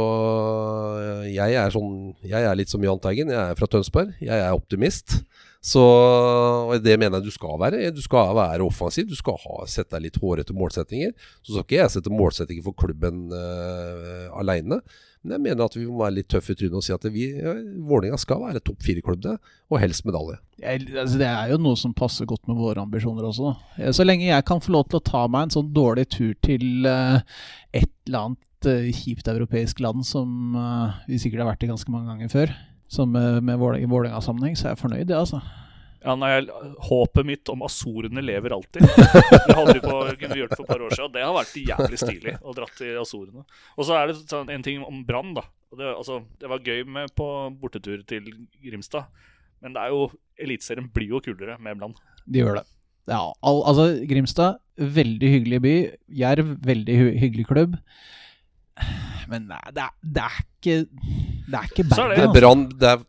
[1.02, 3.34] eh, jeg er sånn Jeg er litt som Jahn Teigen.
[3.34, 4.16] Jeg er fra Tønsberg.
[4.24, 5.22] Jeg er optimist.
[5.68, 7.90] Så og det mener jeg du skal være.
[7.96, 9.08] Du skal være offensiv.
[9.10, 11.14] Du skal ha, sette deg litt hårete målsettinger.
[11.42, 14.80] Så skal ikke jeg sette målsettinger for klubben uh, aleine.
[15.24, 17.26] Men jeg mener at vi må være litt tøffe i trynet og si at vi,
[17.36, 17.56] ja,
[17.90, 19.26] Vålerenga skal være topp fire-klubb,
[19.68, 20.38] og helst medalje.
[20.62, 23.52] Jeg, altså det er jo noe som passer godt med våre ambisjoner også.
[23.98, 26.88] Så lenge jeg kan få lov til å ta meg en sånn dårlig tur til
[26.88, 27.20] uh,
[27.76, 31.94] et eller annet uh, kjipt europeisk land som uh, vi sikkert har vært i ganske
[31.94, 32.58] mange ganger før.
[32.88, 35.42] Så med, med i Vålerenga-sammenheng så er jeg fornøyd, det, altså.
[36.08, 36.30] Ja, nei,
[36.88, 38.86] Håpet mitt om Azorene lever alltid.
[38.86, 41.08] Det hadde vi på, kunne vi gjort for et par år siden.
[41.10, 43.44] og Det har vært jævlig stilig å dra til Azorene.
[43.76, 45.34] Og så er det sånn, en ting om Brann.
[45.36, 45.44] da.
[45.76, 47.28] Det, altså, det var gøy med på
[47.60, 48.30] bortetur til
[48.64, 49.10] Grimstad,
[49.60, 50.08] men det er jo
[50.40, 51.98] Eliteserien blir jo kulere med Brann.
[52.24, 52.68] De gjør det.
[53.10, 55.76] Ja, al altså Grimstad, veldig hyggelig by.
[56.22, 57.76] Jerv, veldig hy hyggelig klubb.
[59.32, 60.76] Men nei, det er, det er ikke
[61.48, 62.34] Det er ikke Så er Bergen.
[62.34, 62.80] det- er altså.
[62.80, 63.06] Det er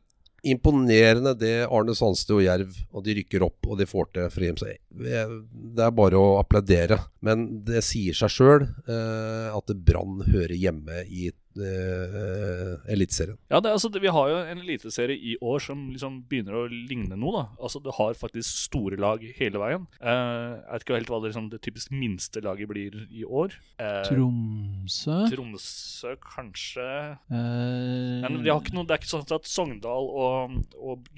[0.48, 4.40] imponerende det Arne Sandstø og Jerv og de rykker opp og de får til for
[4.46, 4.78] Grimstad.
[4.94, 6.98] Det er bare å applaudere.
[7.26, 11.32] Men det sier seg sjøl eh, at Brann hører hjemme i
[11.64, 13.36] eh, Eliteserien.
[13.50, 16.54] Ja, det, er altså, det, Vi har jo en eliteserie i år som liksom begynner
[16.60, 17.32] å ligne noe.
[17.36, 17.44] da.
[17.62, 19.86] Altså, Du har faktisk store lag hele veien.
[20.00, 20.12] Eh,
[20.58, 23.56] jeg vet ikke helt hva det, liksom, det typisk minste laget blir i år.
[23.78, 26.88] Eh, Tromsø Tromsø, kanskje.
[27.30, 31.08] eh, Men de har ikke noe, det er ikke sånn at Sogndal og, og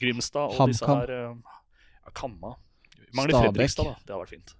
[0.00, 1.34] Grimstad og disse her eh,
[2.14, 2.56] Kamma.
[3.14, 3.52] Mangler Stabæk.
[3.52, 3.94] Fredrikstad, da.
[4.06, 4.54] Det har vært fint.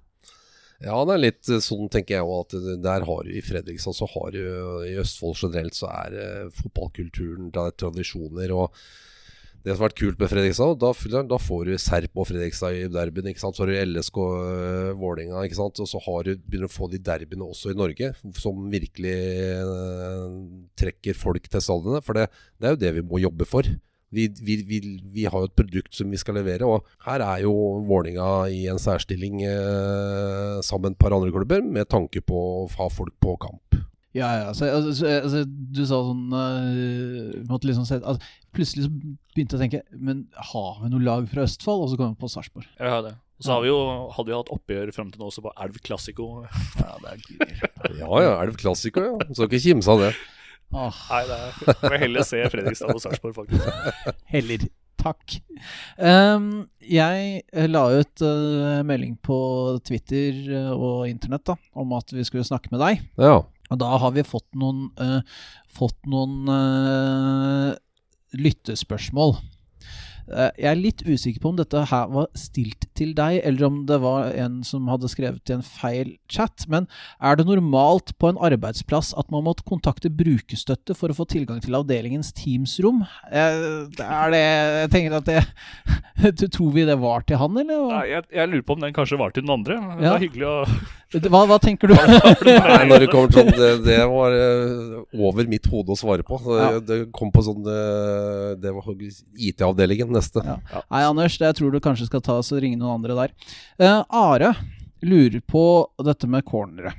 [0.80, 3.96] Ja, det er litt eh, sånn tenker jeg òg at der har du i Fredrikstad
[3.98, 4.40] så har du
[4.88, 8.76] I Østfold generelt så er eh, fotballkulturen det er tradisjoner og
[9.60, 12.86] det som har vært kult med Fredrikstad, da, da får du Serp og Fredrikstad i
[12.88, 13.28] derbyen.
[13.36, 15.82] Så har du LSK uh, Vålerenga, ikke sant?
[15.84, 18.08] og så har du, begynner du å få de derbyene også i Norge,
[18.40, 19.18] som virkelig
[19.68, 20.32] uh,
[20.80, 22.00] trekker folk til stadionene.
[22.06, 23.68] For det, det er jo det vi må jobbe for.
[24.10, 24.80] Vi, vi, vi,
[25.14, 27.52] vi har jo et produkt som vi skal levere, og her er jo
[27.86, 32.66] Vålinga i en særstilling eh, sammen med et par andre klubber, med tanke på å
[32.74, 33.78] ha folk på kamp.
[34.10, 34.46] Ja, ja.
[34.50, 38.18] Altså, altså, altså, du sa sånn uh, måtte liksom se, altså,
[38.50, 41.84] Plutselig så begynte jeg å tenke Men har vi noe lag fra Østfold?
[41.84, 42.66] Og så kom vi på Sarpsborg.
[42.80, 43.14] Ja, det.
[43.38, 43.78] Og så har vi jo,
[44.16, 46.26] hadde vi hatt oppgjør frem til nå også på Elv Classico.
[46.76, 47.54] Ja, det er gøy.
[48.00, 49.14] Ja ja, Elv Classico, ja.
[49.30, 50.10] Skal ikke kimse av det.
[50.70, 53.64] Åh, Nei, det er, må jeg heller se Fredrikstad og Sarpsborg, faktisk.
[54.34, 54.68] heller.
[55.00, 55.38] Takk.
[55.96, 56.50] Um,
[56.84, 59.38] jeg eh, la ut uh, melding på
[59.88, 63.00] Twitter eh, og internett da, om at vi skulle snakke med deg.
[63.20, 63.38] Ja.
[63.70, 65.22] Og da har vi fått noen, uh,
[65.72, 67.72] fått noen uh,
[68.36, 69.38] lyttespørsmål.
[70.30, 73.80] Eh, jeg er litt usikker på om dette her var stilt til deg, eller om
[73.88, 76.66] det var en som hadde skrevet i en feil chat.
[76.70, 76.86] Men
[77.20, 81.60] er det normalt på en arbeidsplass at man måtte kontakte brukerstøtte for å få tilgang
[81.64, 83.02] til avdelingens Teams-rom?
[83.32, 85.42] Eh, er det Jeg tenker at det
[86.40, 87.86] Du Tror vi det var til han, eller?
[87.90, 89.78] Nei, jeg, jeg lurer på om den kanskje var til den andre.
[89.98, 90.14] Det Ja.
[90.16, 90.56] er hyggelig å
[91.10, 91.94] Hva, hva tenker du?
[91.98, 96.38] Nei, når det kommer sånn, det, det var eh, over mitt hode å svare på.
[96.44, 96.68] Det, Ja.
[96.86, 100.44] Det kom på sånn Det var IT-avdelingen neste.
[100.46, 100.82] Ja.
[100.86, 103.36] Nei, Anders, jeg tror du kanskje skal ta oss og ringe noen andre der.
[103.80, 104.54] Uh, Are
[105.00, 105.62] lurer på
[106.04, 106.94] dette med cornere.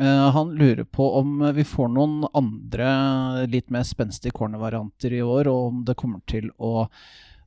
[0.00, 5.50] Uh, han lurer på om vi får noen andre litt mer spenstige cornervarianter i år,
[5.52, 6.88] og om det kommer til å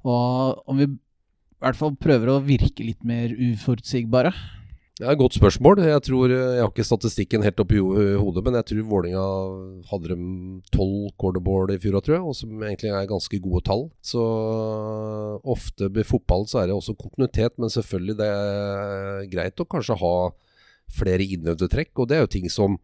[0.06, 4.30] og Om vi i hvert fall prøver å virke litt mer uforutsigbare.
[4.96, 5.82] Det er et godt spørsmål.
[5.84, 9.24] Jeg tror, eh, jeg har ikke statistikken helt oppi i hodet, men jeg tror Vålinga
[9.90, 10.28] hadde dem
[10.72, 13.84] tolv cornerball i fjor, tror jeg, og som egentlig er ganske gode tall.
[14.00, 14.24] Så
[15.44, 20.00] ofte med fotball så er det også kontinuitet, men selvfølgelig det er greit å kanskje
[20.00, 20.16] ha
[20.96, 22.78] flere innøvde trekk, og det er jo ting som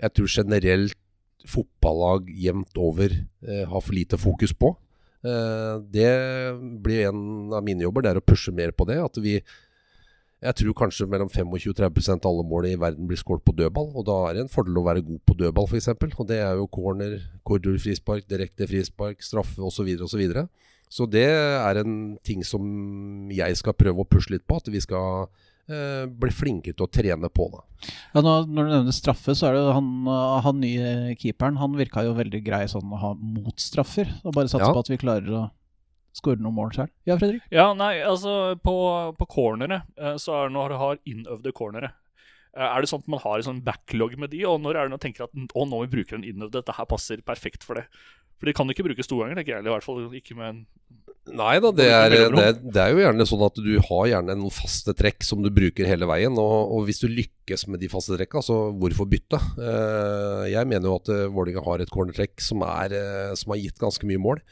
[0.00, 0.96] jeg tror generelt
[1.44, 4.72] fotballag jevnt over eh, har for lite fokus på.
[5.20, 6.12] Eh, det
[6.80, 8.96] blir en av mine jobber, det er å pushe mer på det.
[9.02, 9.36] At vi
[10.42, 13.54] jeg tror kanskje mellom 25 og 30 av alle mål i verden blir skåret på
[13.54, 13.92] dødball.
[13.94, 15.92] Og da er det en fordel å være god på dødball, f.eks.
[16.18, 17.14] Og det er jo corner,
[17.46, 19.86] korridorfrispark, direkte frispark, straffe osv.
[19.94, 20.08] osv.
[20.10, 20.48] Så, videre.
[20.90, 22.66] så det er en ting som
[23.30, 24.58] jeg skal prøve å pushe litt på.
[24.58, 25.28] At vi skal
[25.70, 27.62] eh, bli flinkere til å trene på det.
[28.16, 29.94] Ja, nå, når du nevner straffe, så er det han,
[30.42, 31.62] han nye keeperen.
[31.62, 34.10] Han virka jo veldig grei sånn å ha mot straffer.
[34.26, 34.74] Og bare satse Ja.
[34.74, 35.48] på at vi klarer å
[36.16, 36.92] skåre noen mål sjøl.
[37.08, 37.44] Ja, Fredrik?
[37.52, 38.76] Ja, nei, altså på,
[39.18, 41.92] på cornere, eh, så er det når du har innøvde cornere.
[42.56, 44.88] eh, Er det sånn at man har en sånn backlog med de, og når er
[44.88, 47.80] det man tenker at å, nå vi bruker en innøvd, dette her passer perfekt for
[47.80, 47.88] det?
[48.40, 50.38] For de kan du ikke bruke to ganger, tenker jeg, eller i hvert fall ikke
[50.38, 50.62] med en
[51.30, 54.34] Nei da, det er, det er det, er, jo gjerne sånn at du har gjerne
[54.40, 56.34] noen faste trekk som du bruker hele veien.
[56.34, 59.38] Og, og hvis du lykkes med de faste trekka, så hvorfor bytte?
[59.54, 62.96] Eh, jeg mener jo at Vålerenga har et cornertrekk som, er,
[63.38, 64.42] som har gitt ganske mye mål.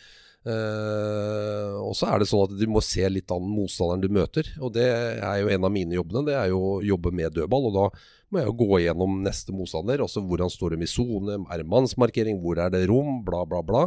[0.41, 4.49] Eh, og så er det sånn at du må se litt an motstanderen du møter.
[4.61, 6.25] Og det er jo en av mine jobbene.
[6.31, 7.69] Det er jo å jobbe med dødball.
[7.69, 7.87] Og da
[8.31, 10.05] må jeg jo gå gjennom neste motstander.
[10.07, 13.63] Også hvordan står de i sone, er det mannsmarkering, hvor er det rom, bla, bla,
[13.67, 13.85] bla.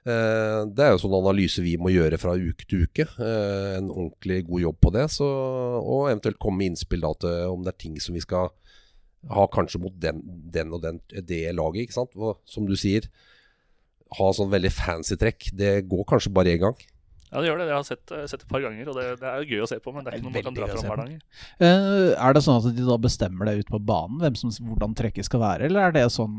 [0.00, 3.04] Uh, Det er jo sånn analyse vi må gjøre fra uke til uke.
[3.18, 5.08] Uh, En ordentlig god jobb på det.
[5.12, 8.52] Så, og eventuelt komme med innspill da, til om det er ting som vi skal
[9.28, 11.82] ha kanskje mot den, den og den, det laget.
[11.84, 12.16] ikke sant?
[12.16, 13.10] Og som du sier,
[14.18, 15.52] ha sånn veldig fancy trekk.
[15.56, 16.80] Det går kanskje bare én gang.
[17.30, 17.66] Ja, det gjør det.
[17.68, 19.92] Jeg har sett, sett et par ganger, og det, det er gøy å se på.
[19.94, 21.12] Men det er ikke noe man kan dra fram hver dag.
[21.62, 24.96] Uh, er det sånn at de da bestemmer det ut på banen, hvem som, hvordan
[24.98, 26.34] trekket skal være, eller er det sånn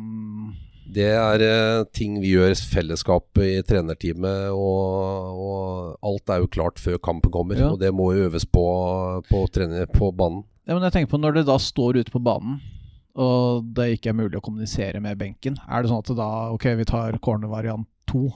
[0.91, 6.51] Det er eh, ting vi gjør i fellesskap i trenerteamet, og, og alt er jo
[6.51, 7.55] klart før kampen kommer.
[7.55, 7.72] Ja.
[7.72, 8.65] Og det må jo øves på
[9.30, 10.43] på, trener, på banen.
[10.67, 12.59] Ja, men jeg tenker på Når det da står ute på banen,
[13.20, 16.70] og det ikke er mulig å kommunisere med benken, er det sånn at da Ok,
[16.80, 18.30] vi tar cornervariant to.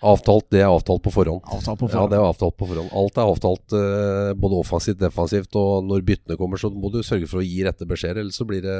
[0.00, 1.42] Avtalt, det er avtalt på forhånd.
[1.44, 2.88] Avtalt på Ja, det er avtalt på forhånd.
[2.96, 5.58] Alt er avtalt eh, både offensivt og defensivt.
[5.60, 8.46] Og når byttene kommer, så må du sørge for å gi rette beskjeder, ellers så
[8.48, 8.78] blir det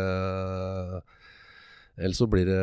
[2.01, 2.62] Ellers så blir det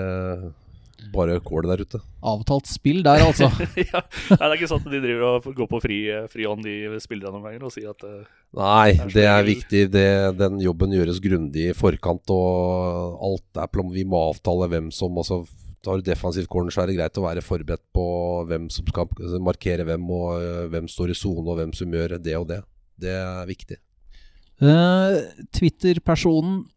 [1.13, 1.99] bare kål der ute.
[2.27, 3.49] Avtalt spill der, altså.
[3.91, 4.01] ja.
[4.31, 5.99] Nei, det er ikke sånn at de driver og går på fri,
[6.31, 8.25] fri hånd, de spillerne noen ganger, og sier at uh,
[8.57, 9.83] Nei, Det er det er viktig.
[9.93, 13.93] Det, den jobben gjøres grundig i forkant, og alt er plom.
[13.95, 15.43] Vi må avtale hvem som altså,
[15.85, 18.03] Tar du defensivt corner, så er det greit å være forberedt på
[18.49, 22.17] hvem som skal markere hvem, og øh, hvem står i sone, og hvem som gjør
[22.17, 22.57] det og det.
[22.97, 23.77] Det er viktig.
[24.57, 25.21] Uh,
[25.53, 26.76] Twitter-personen eh,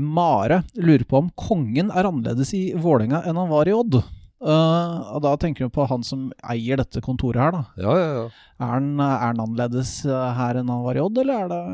[0.00, 3.98] Mare lurer på om kongen er annerledes i Vålerenga enn han var i Odd.
[4.40, 7.60] Uh, og da tenker du på han som eier dette kontoret her, da.
[7.76, 8.22] Ja, ja, ja.
[8.56, 11.64] Er han, er han annerledes eh, her enn han var i Odd, eller er det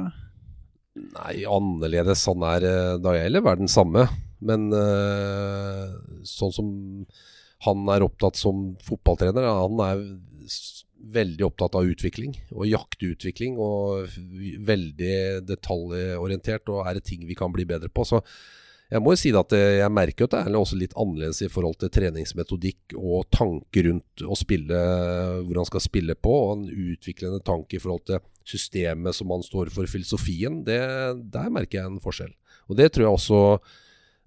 [0.96, 2.24] Nei, annerledes.
[2.30, 4.06] Han er eh, da gjelder være den samme.
[4.46, 5.94] Men uh,
[6.26, 6.68] sånn som
[7.66, 10.02] han er opptatt som fotballtrener, han er
[11.14, 12.36] veldig opptatt av utvikling.
[12.54, 13.56] Og jakte utvikling.
[13.62, 14.12] Og
[14.66, 15.16] veldig
[15.48, 16.68] detaljorientert.
[16.72, 18.06] Og er det ting vi kan bli bedre på.
[18.08, 18.22] Så
[18.86, 21.50] jeg må jo si at eh, jeg merker at det er også litt annerledes i
[21.50, 24.82] forhold til treningsmetodikk og tanke rundt å spille,
[25.42, 26.34] hvor han skal spille på.
[26.44, 30.62] Og en utviklende tanke i forhold til systemet som han står for, filosofien.
[30.66, 30.78] Det,
[31.34, 32.30] der merker jeg en forskjell.
[32.70, 33.40] Og det tror jeg også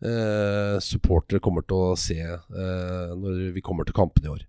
[0.04, 4.46] eh, supportere kommer til å se eh, når vi kommer til kampene i år.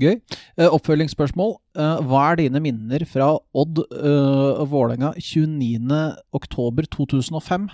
[0.00, 0.16] Gøy?
[0.58, 1.54] Eh, oppfølgingsspørsmål.
[1.78, 7.68] Eh, hva er dine minner fra Odd uh, Vålerenga 29.10.2005?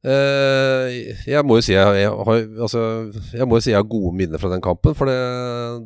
[0.00, 2.80] Eh, jeg må jo si jeg, jeg, har, altså,
[3.36, 4.94] jeg må jo si jeg har gode minner fra den kampen.
[4.96, 5.18] For det,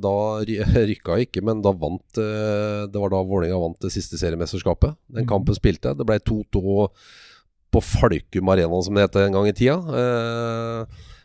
[0.04, 0.12] da
[0.46, 4.16] ry- rykka jeg ikke, men da vant eh, Det var da Vålerenga vant det siste
[4.20, 4.90] seriemesterskapet.
[5.10, 5.30] Den Mhm.
[5.32, 5.96] kampen spilte jeg.
[5.98, 6.86] Det ble 2-2
[7.74, 9.76] på Falkum Arena, som det het en gang i tida.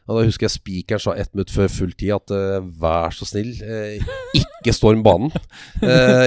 [0.10, 3.28] Og da husker jeg spikeren sa ett minutt før full tid at uh, vær så
[3.30, 5.34] snill, uh, ikke storm banen.
[5.80, 6.26] Uh,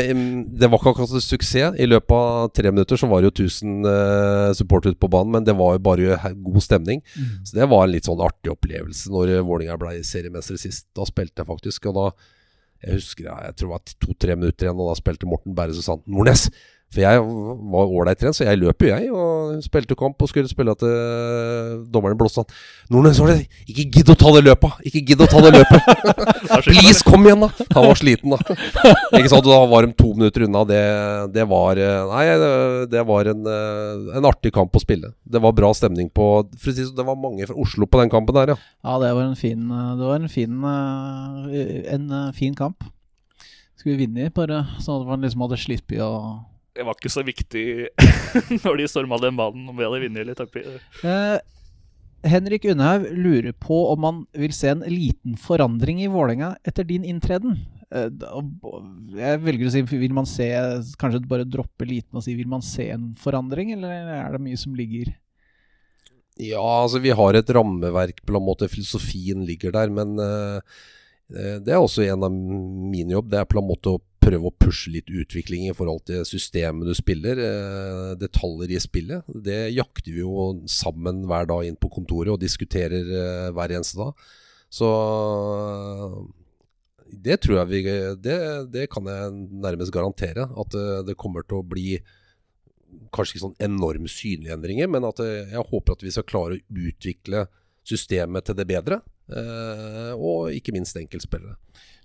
[0.49, 1.75] det var ikke akkurat en suksess.
[1.77, 5.35] I løpet av tre minutter så var det jo 1000 uh, supportere ute på banen,
[5.35, 7.03] men det var jo bare god stemning.
[7.45, 10.87] Så det var en litt sånn artig opplevelse når Vålerenga ble seriemester sist.
[10.97, 12.07] Da spilte jeg faktisk, og da
[12.83, 15.77] Jeg husker jeg, jeg tror det var to-tre minutter igjen, og da spilte Morten Berre
[15.77, 16.49] Susanten Nordnes!
[16.93, 17.23] For jeg
[17.73, 19.09] var ålreit trent, så jeg løp jo, jeg.
[19.13, 22.59] Og spilte kamp og skulle spille til dommeren blåste han.
[22.93, 24.83] Nordnes, var det ikke gidd å ta det løpet!
[24.91, 25.89] Ikke gidd å ta det løpet!
[26.69, 27.51] Please, kom igjen, da!
[27.77, 28.57] Han var sliten, da.
[29.19, 30.65] Ikke sant, Da var de to minutter unna.
[30.69, 30.83] Det,
[31.35, 32.25] det var eh, Nei,
[32.93, 35.15] det, var en, eh, en artig kamp å spille.
[35.25, 36.29] Det var bra stemning på
[36.61, 38.61] For å si det var mange fra Oslo på den kampen der, ja.
[38.85, 42.85] Ja, det var en fin, eh, det var en fin, eh, en eh, fin kamp.
[43.79, 46.13] Skulle vi vinne, bare sånn at man liksom hadde sluppet å
[46.73, 47.65] Det var ikke så viktig
[48.65, 50.57] når de storma den banen, om vi hadde vunnet eller tapt.
[50.57, 51.39] Eh,
[52.33, 57.05] Henrik Unhaug lurer på om man vil se en liten forandring i Vålerenga etter din
[57.05, 57.59] inntreden.
[57.93, 58.09] Eh,
[59.19, 60.47] jeg velger å si vil man se
[61.01, 64.61] Kanskje bare droppe liten og si vil man se en forandring, eller er det mye
[64.61, 65.11] som ligger
[66.41, 70.81] Ja, altså vi har et rammeverk på en måte, filosofien ligger der, men eh,
[71.37, 73.29] eh, det er også en av mine jobb.
[73.29, 76.89] Det er på en måte å prøve å pushe litt utvikling i forhold til systemet
[76.89, 79.27] du spiller, eh, detaljer i spillet.
[79.45, 83.99] Det jakter vi jo sammen hver dag inn på kontoret og diskuterer eh, hver eneste
[83.99, 84.31] dag.
[84.73, 84.89] Så
[87.13, 87.83] det tror jeg vi
[88.25, 88.39] Det,
[88.73, 90.49] det kan jeg nærmest garantere.
[90.49, 92.01] At eh, det kommer til å bli
[93.13, 96.59] kanskje ikke sånn enorm synlige endringer, men at eh, jeg håper at vi skal klare
[96.59, 97.47] å utvikle
[97.89, 99.03] systemet til det bedre.
[99.33, 101.57] eh, og ikke minst enkeltspillere.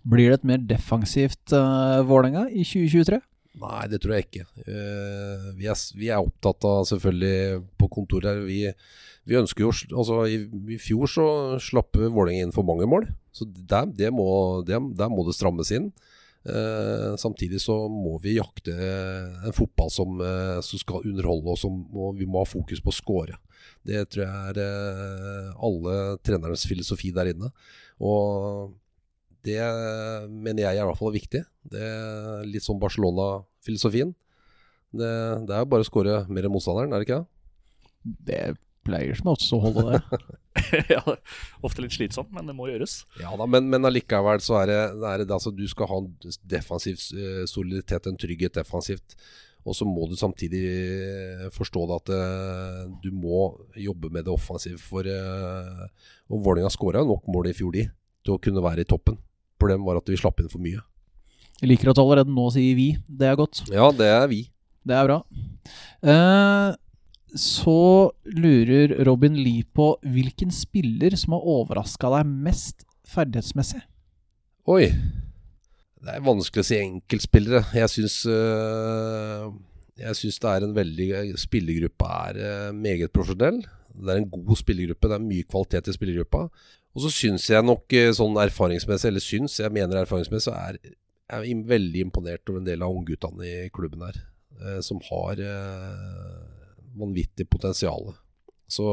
[0.07, 3.19] Blir det et mer defensivt uh, Vålerenga i 2023?
[3.57, 4.45] Nei, det tror jeg ikke.
[4.67, 8.61] Uh, vi, er, vi er opptatt av selvfølgelig på kontoret her vi,
[9.27, 10.43] vi ønsker jo Altså, i,
[10.75, 11.27] i fjor så
[11.63, 13.09] slapp Vålerenga inn for mange mål.
[13.35, 14.27] Så der, det må,
[14.67, 15.91] det, der må det strammes inn.
[16.47, 22.15] Uh, samtidig så må vi jakte en fotball som, uh, som skal underholde, oss, og
[22.15, 23.35] vi må ha fokus på å score.
[23.83, 27.51] Det tror jeg er uh, alle trenernes filosofi der inne.
[27.99, 28.77] Og
[29.45, 29.59] det
[30.27, 31.41] mener jeg i hvert fall er viktig.
[31.73, 34.13] Det er litt sånn Barcelona-filosofien.
[34.97, 35.09] Det,
[35.47, 37.27] det er jo bare å skåre mer enn motstanderen, er det ikke det?
[38.27, 38.41] Det
[38.87, 40.19] pleier som også å holde det.
[40.93, 41.01] ja,
[41.65, 43.01] ofte litt slitsomt, men det må gjøres.
[43.21, 44.79] Ja da, men, men allikevel så er det,
[45.11, 49.17] er det altså, Du skal ha en defensiv uh, soliditet, en trygghet defensivt.
[49.67, 54.31] Og så må du samtidig eh, forstå det at uh, du må jobbe med det
[54.31, 54.79] offensivt.
[54.79, 57.83] For Og Vålerenga skåra nok mål i fjor, de,
[58.23, 59.19] til å kunne være i toppen.
[59.57, 60.81] Problemet var at vi slapp inn for mye.
[61.57, 62.91] Jeg liker at allerede nå sier vi.
[63.07, 63.63] Det er godt.
[63.73, 64.43] Ja, det er vi.
[64.87, 65.21] Det er bra.
[66.05, 66.75] Eh,
[67.37, 67.79] så
[68.37, 73.81] lurer Robin Lie på hvilken spiller som har overraska deg mest ferdighetsmessig?
[74.67, 74.91] Oi.
[75.97, 77.63] Det er vanskelig å si enkeltspillere.
[77.75, 79.49] Jeg syns øh,
[79.97, 81.07] Jeg syns det er en veldig
[81.41, 83.63] Spillergruppa er øh, meget profesjonell.
[83.97, 85.09] Det er en god spillergruppe.
[85.09, 86.45] Det er mye kvalitet i spillergruppa.
[86.97, 90.79] Og så syns jeg nok sånn erfaringsmessig, eller syns, jeg mener erfaringsmessig, så er
[91.27, 94.19] jeg er veldig imponert over en del av ungguttene i klubben her.
[94.57, 96.37] Eh, som har eh,
[96.97, 98.13] vanvittig potensial.
[98.67, 98.85] Så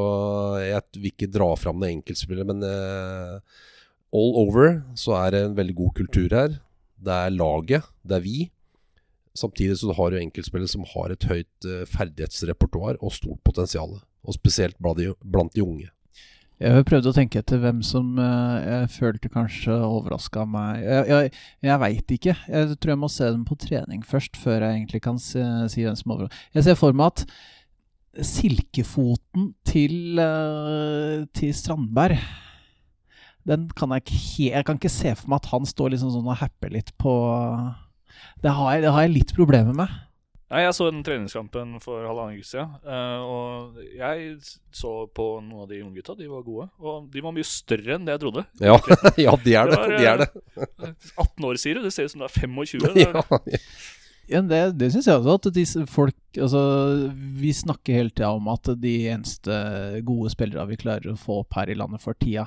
[0.63, 3.39] jeg vil ikke dra fram det enkeltspillet, men eh,
[4.15, 6.59] all over så er det en veldig god kultur her.
[7.05, 8.37] Det er laget, det er vi.
[9.35, 13.97] Samtidig så har du enkeltspillere som har et høyt ferdighetsrepertoar og stort potensial.
[14.25, 15.91] Og spesielt blant de, unge.
[16.63, 20.85] Jeg prøvde å tenke etter hvem som uh, jeg følte kanskje overraska meg.
[20.85, 21.33] Jeg, jeg,
[21.67, 22.37] jeg veit ikke.
[22.47, 25.85] Jeg tror jeg må se dem på trening først, før jeg egentlig kan si, si
[25.85, 26.47] hvem som overrasker.
[26.57, 27.27] Jeg ser for meg at
[28.25, 32.21] silkefoten til, uh, til Strandberg
[33.43, 36.29] Den kan jeg ikke Jeg kan ikke se for meg at han står liksom sånn
[36.31, 37.11] og happer litt på
[38.45, 39.93] det har, jeg, det har jeg litt problemer med.
[40.55, 42.77] Nei, Jeg så den treningskampen for halvannen uke siden.
[42.87, 44.37] Uh, og jeg
[44.71, 46.15] så på noen av de unge gutta.
[46.15, 46.69] De var gode.
[46.79, 48.45] Og de var mye større enn det jeg trodde.
[48.63, 48.77] Ja,
[49.25, 49.75] ja de er det.
[49.75, 50.29] det, var, de er det.
[51.19, 51.83] 18 eh, år, sier du?
[51.89, 52.87] Det ser ut som du er 25.
[52.95, 53.09] Det
[54.31, 54.45] ja, ja.
[54.53, 55.35] det, det syns jeg også.
[55.41, 56.63] At disse folk Altså,
[57.43, 59.59] vi snakker hele tida om at de eneste
[60.07, 62.47] gode spillerne vi klarer å få opp her i landet for tida,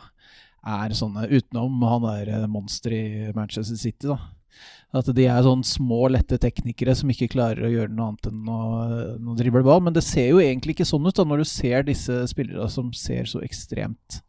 [0.67, 3.05] er sånne utenom han der monsteret monster i
[3.35, 4.17] Manchester City, da.
[4.95, 8.47] At de er sånn små, lette teknikere som ikke klarer å gjøre noe annet enn
[8.47, 8.61] å,
[9.33, 9.81] å drible ball.
[9.83, 12.93] Men det ser jo egentlig ikke sånn ut da når du ser disse spillerne som
[12.95, 14.21] ser så ekstremt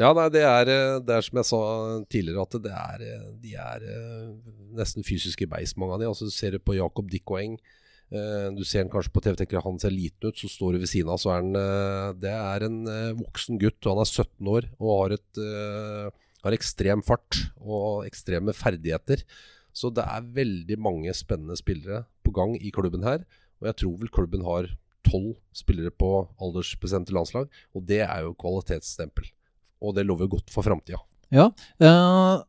[0.00, 0.70] ja, nei, det er,
[1.04, 1.60] det er, som jeg sa
[2.08, 3.02] tidligere, at det er,
[3.42, 4.30] de er eh,
[4.78, 6.08] nesten fysiske beist, mange av de.
[6.08, 7.58] Altså, du ser det på Jakob Dikkoeng.
[8.08, 10.80] Eh, du ser han kanskje på TV, tenker han ser liten ut, så står du
[10.80, 12.78] ved siden av, så er han eh, Det er en
[13.20, 13.90] voksen gutt.
[13.90, 15.42] Han er 17 år og har, et,
[16.46, 19.26] har ekstrem fart og ekstreme ferdigheter.
[19.72, 23.24] Så det er veldig mange spennende spillere på gang i klubben her.
[23.60, 24.70] Og jeg tror vel klubben har
[25.06, 26.10] tolv spillere på
[26.42, 27.48] aldersbestemte landslag.
[27.74, 29.28] Og det er jo kvalitetsstempel.
[29.82, 31.00] Og det lover godt for framtida.
[31.32, 31.48] Ja.
[31.80, 32.42] Uh,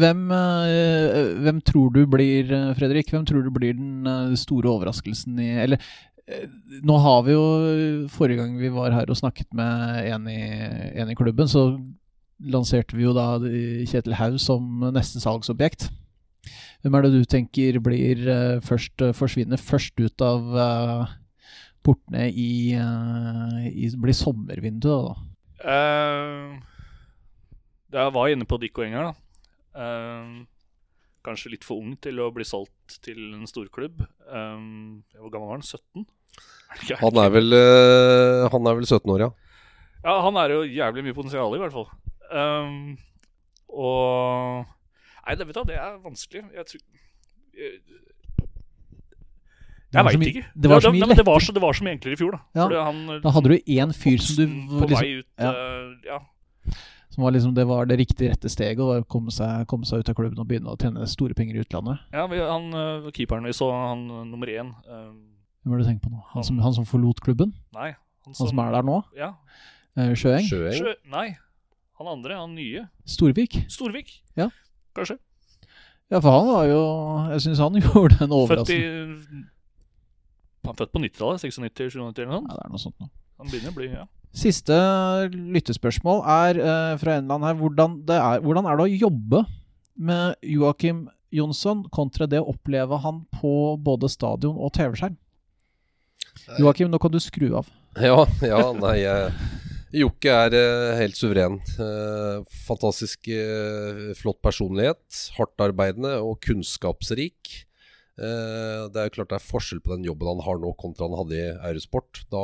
[0.00, 5.38] hvem, uh, hvem, tror du blir, eh, Fredrik, hvem tror du blir den store overraskelsen
[5.40, 5.80] i Eller
[6.84, 7.44] nå har vi jo
[8.12, 10.42] Forrige gang vi var her og snakket med en i,
[11.00, 11.80] en i klubben, så
[12.38, 15.88] lanserte vi jo da Kjetil Haug som neste salgsobjekt.
[16.80, 21.10] Hvem er det du tenker blir uh, først uh, forsvinner først ut av uh,
[21.84, 25.28] portene i, i blir sommervinduet, da?
[27.90, 29.82] jeg var inne på Dico Enger, da.
[31.24, 34.04] kanskje litt for ung til å bli solgt til en storklubb.
[34.04, 35.64] hvor gammel var han?
[35.64, 36.04] 17?
[37.00, 37.56] Han er vel,
[38.52, 39.30] han er vel 17 år, ja.
[40.04, 41.88] Ja, han er jo jævlig mye potensial, i hvert fall.
[42.30, 42.96] Um,
[43.68, 44.68] og
[45.26, 46.42] Nei, det, vet du, det er vanskelig.
[46.56, 46.80] Jeg tror
[47.60, 47.72] Jeg,
[49.90, 50.44] jeg veit ikke.
[50.54, 52.36] Det var, så mye det, det, var så, det var så mye enklere i fjor,
[52.36, 52.40] da.
[52.60, 54.44] Ja, han, da hadde du én fyr som du
[54.76, 55.50] På liksom, vei ut, ja.
[55.50, 56.20] Uh, ja.
[57.10, 60.12] Som var liksom, det var det riktige rette steget å komme seg, komme seg ut
[60.12, 62.06] av klubben og begynne å tjene store penger i utlandet.
[62.14, 65.90] Ja, vi, han, uh, Keeperen vi så, han uh, nummer én Hvem er det du
[65.90, 66.22] tenker på nå?
[66.36, 67.50] Han, som, han som forlot klubben?
[67.76, 67.90] Nei.
[68.24, 69.00] Han som, han som er der nå?
[69.18, 69.34] Ja.
[69.98, 70.46] Sjøeng?
[70.46, 70.78] Sjøeng?
[70.78, 71.26] Sjø, nei.
[72.00, 72.86] Han andre, han nye.
[73.04, 73.58] Storvik?
[73.68, 74.14] Storvik.
[74.38, 74.46] Ja.
[74.96, 75.16] Kanskje.
[76.10, 76.80] Ja, for han var jo
[77.30, 79.44] Jeg syns han gjorde en overraskelse.
[80.60, 81.44] Han er født på 90-tallet?
[81.46, 82.42] 96-97 eller noe?
[82.48, 83.12] Ja, det er noe sånt noe.
[83.40, 84.04] Han begynner å bli, ja.
[84.36, 84.76] Siste
[85.32, 87.56] lyttespørsmål er uh, fra en eller annen her.
[87.58, 89.40] Hvordan, er, hvordan er det å jobbe
[90.10, 95.16] med Joakim Jonsson kontra det å oppleve han på både stadion og TV-skjerm?
[96.60, 97.70] Joakim, nå kan du skru av.
[97.98, 99.32] Ja, ja nei jeg
[99.90, 101.56] Jokke er uh, helt suveren.
[101.74, 105.02] Uh, fantastisk uh, flott personlighet.
[105.34, 107.66] Hardtarbeidende og kunnskapsrik.
[108.20, 111.16] det er jo klart det er forskjell på den jobben han har nå kontra han
[111.22, 112.20] hadde i Eurosport.
[112.28, 112.42] Da,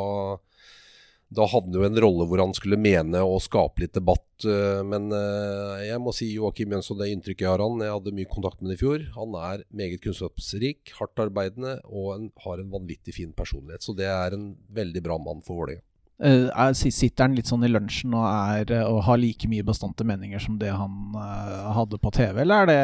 [1.28, 4.47] da hadde han jo en rolle hvor han skulle mene og skape litt debatt.
[4.88, 5.11] men
[5.84, 7.84] jeg må si Joakim Jønsson, det inntrykket jeg har han.
[7.84, 9.05] Jeg hadde mye kontakt med ham i fjor.
[9.18, 13.84] Han er meget kunnskapsrik, hardtarbeidende og en, har en vanvittig fin personlighet.
[13.84, 15.84] Så det er en veldig bra mann for Vålerenga.
[16.17, 20.05] Er, sitter han litt sånn i lunsjen og, er, eh, og har like mye bastante
[20.09, 22.79] meninger som det han uh, hadde på TV, eller er det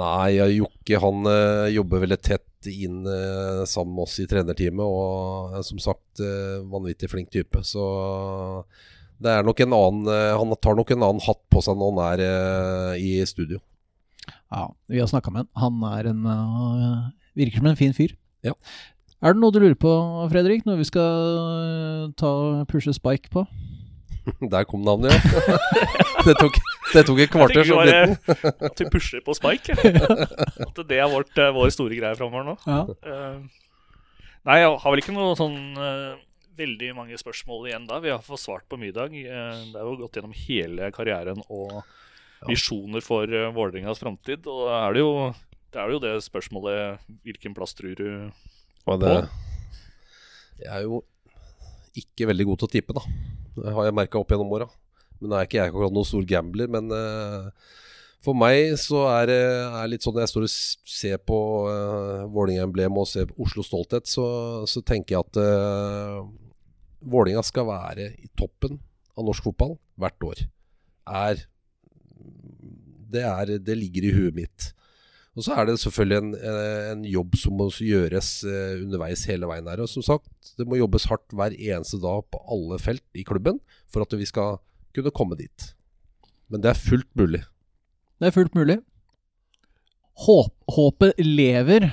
[0.00, 5.58] Nei, Jokke han uh, jobber veldig tett inn uh, sammen med oss i trenerteamet, og
[5.66, 6.22] som sagt
[6.72, 7.60] vanvittig flink type.
[7.66, 7.82] Så
[9.22, 10.08] det er nok en annen
[10.38, 13.60] Han tar nok en annen hatt på seg når han er i studio.
[14.52, 15.50] Ja, vi har snakka med han.
[15.60, 16.24] Han er en
[17.36, 18.14] virker som en fin fyr.
[18.44, 18.56] Ja.
[19.22, 19.90] Er det noe du lurer på,
[20.32, 22.30] Fredrik, når vi skal eh, ta
[22.66, 23.44] pushe Spike på?
[24.52, 25.58] Der kom navnet, ja.
[26.26, 26.56] det, tok,
[26.90, 27.62] det tok et kvarter.
[27.62, 29.76] Jeg bare At vi pusher på Spike.
[29.78, 32.56] At det er vårt, eh, vår store greie framover nå.
[32.66, 32.82] Ja.
[33.06, 33.70] Uh,
[34.48, 36.18] nei, jeg har vel ikke noe sånn uh,
[36.58, 38.00] veldig mange spørsmål igjen da.
[38.02, 39.14] Vi har fått svart på middag.
[39.14, 41.84] Uh, det er jo gått gjennom hele karrieren og
[42.50, 44.50] visjoner for uh, Vålerengas framtid.
[44.50, 45.14] Og da er det, jo,
[45.70, 48.08] det er jo det spørsmålet Hvilken plass tror du
[48.88, 49.14] og det,
[50.62, 51.02] jeg er jo
[51.98, 53.04] ikke veldig god til å tippe, da.
[53.58, 54.68] Det har jeg merka opp gjennom åra.
[55.20, 56.70] Men er ikke jeg akkurat noen stor gambler.
[56.72, 57.50] Men uh,
[58.24, 59.42] for meg så er det
[59.92, 60.54] litt sånn når jeg står og
[60.96, 64.26] ser på uh, Vålerenga-emblemet og ser på Oslo Stolthet, så,
[64.70, 66.24] så tenker jeg at uh,
[67.02, 68.80] Vålerenga skal være i toppen
[69.18, 70.44] av norsk fotball hvert år.
[71.06, 71.42] Er
[73.12, 74.70] det, er, det ligger i huet mitt.
[75.32, 76.32] Og så er det selvfølgelig en,
[76.92, 79.80] en, jobb som må gjøres eh, underveis hele veien her.
[79.80, 80.28] Og som sagt,
[80.58, 83.62] det må jobbes hardt hver eneste dag på alle felt i klubben
[83.92, 84.60] for at vi skal
[84.92, 85.70] kunne komme dit.
[86.52, 87.40] Men det er fullt mulig.
[88.20, 88.76] Det er fullt mulig.
[90.26, 91.88] Håp, håpet lever.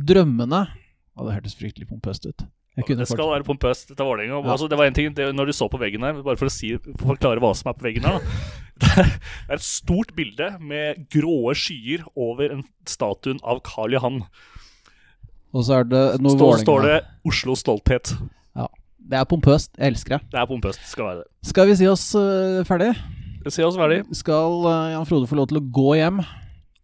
[0.00, 2.46] Drømmene Å, det hørtes fryktelig pompøst ut.
[2.78, 3.92] det skal være pompøst.
[3.92, 4.38] Vålerenga.
[4.40, 4.54] Ja.
[4.54, 6.54] Altså, det var en ting det, når du så på veggen her, bare for å
[6.54, 6.72] si,
[7.02, 8.16] forklare hva som er på veggen her.
[8.16, 8.69] Da.
[9.46, 14.22] Det er et stort bilde med gråe skyer over en statuen av Karl Johan.
[15.50, 18.12] Og så er det noe Stå, står det 'Oslo stolthet'.
[18.56, 18.68] Ja.
[19.10, 19.72] Det er pompøst.
[19.78, 20.20] Jeg elsker det.
[20.30, 20.82] Det er pompøst.
[20.86, 21.26] Skal være det.
[21.50, 22.92] Skal vi si oss uh, ferdig?
[23.48, 24.04] Si oss ferdig.
[24.14, 26.22] Skal uh, Jan Frode få lov til å gå hjem?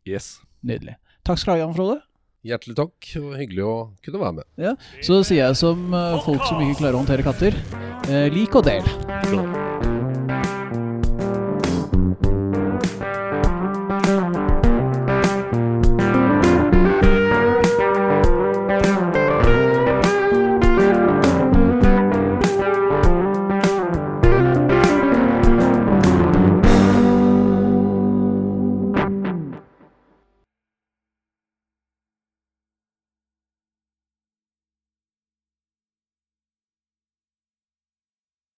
[0.08, 0.40] Yes.
[0.66, 0.96] Nydelig.
[1.26, 2.00] Takk skal du ha, Jan Frode.
[2.46, 3.12] Hjertelig takk.
[3.22, 4.50] og Hyggelig å kunne være med.
[4.58, 7.54] Ja, Så sier jeg som uh, folk som ikke klarer å håndtere katter,
[8.34, 8.86] lik og del.
[9.30, 9.65] Cool.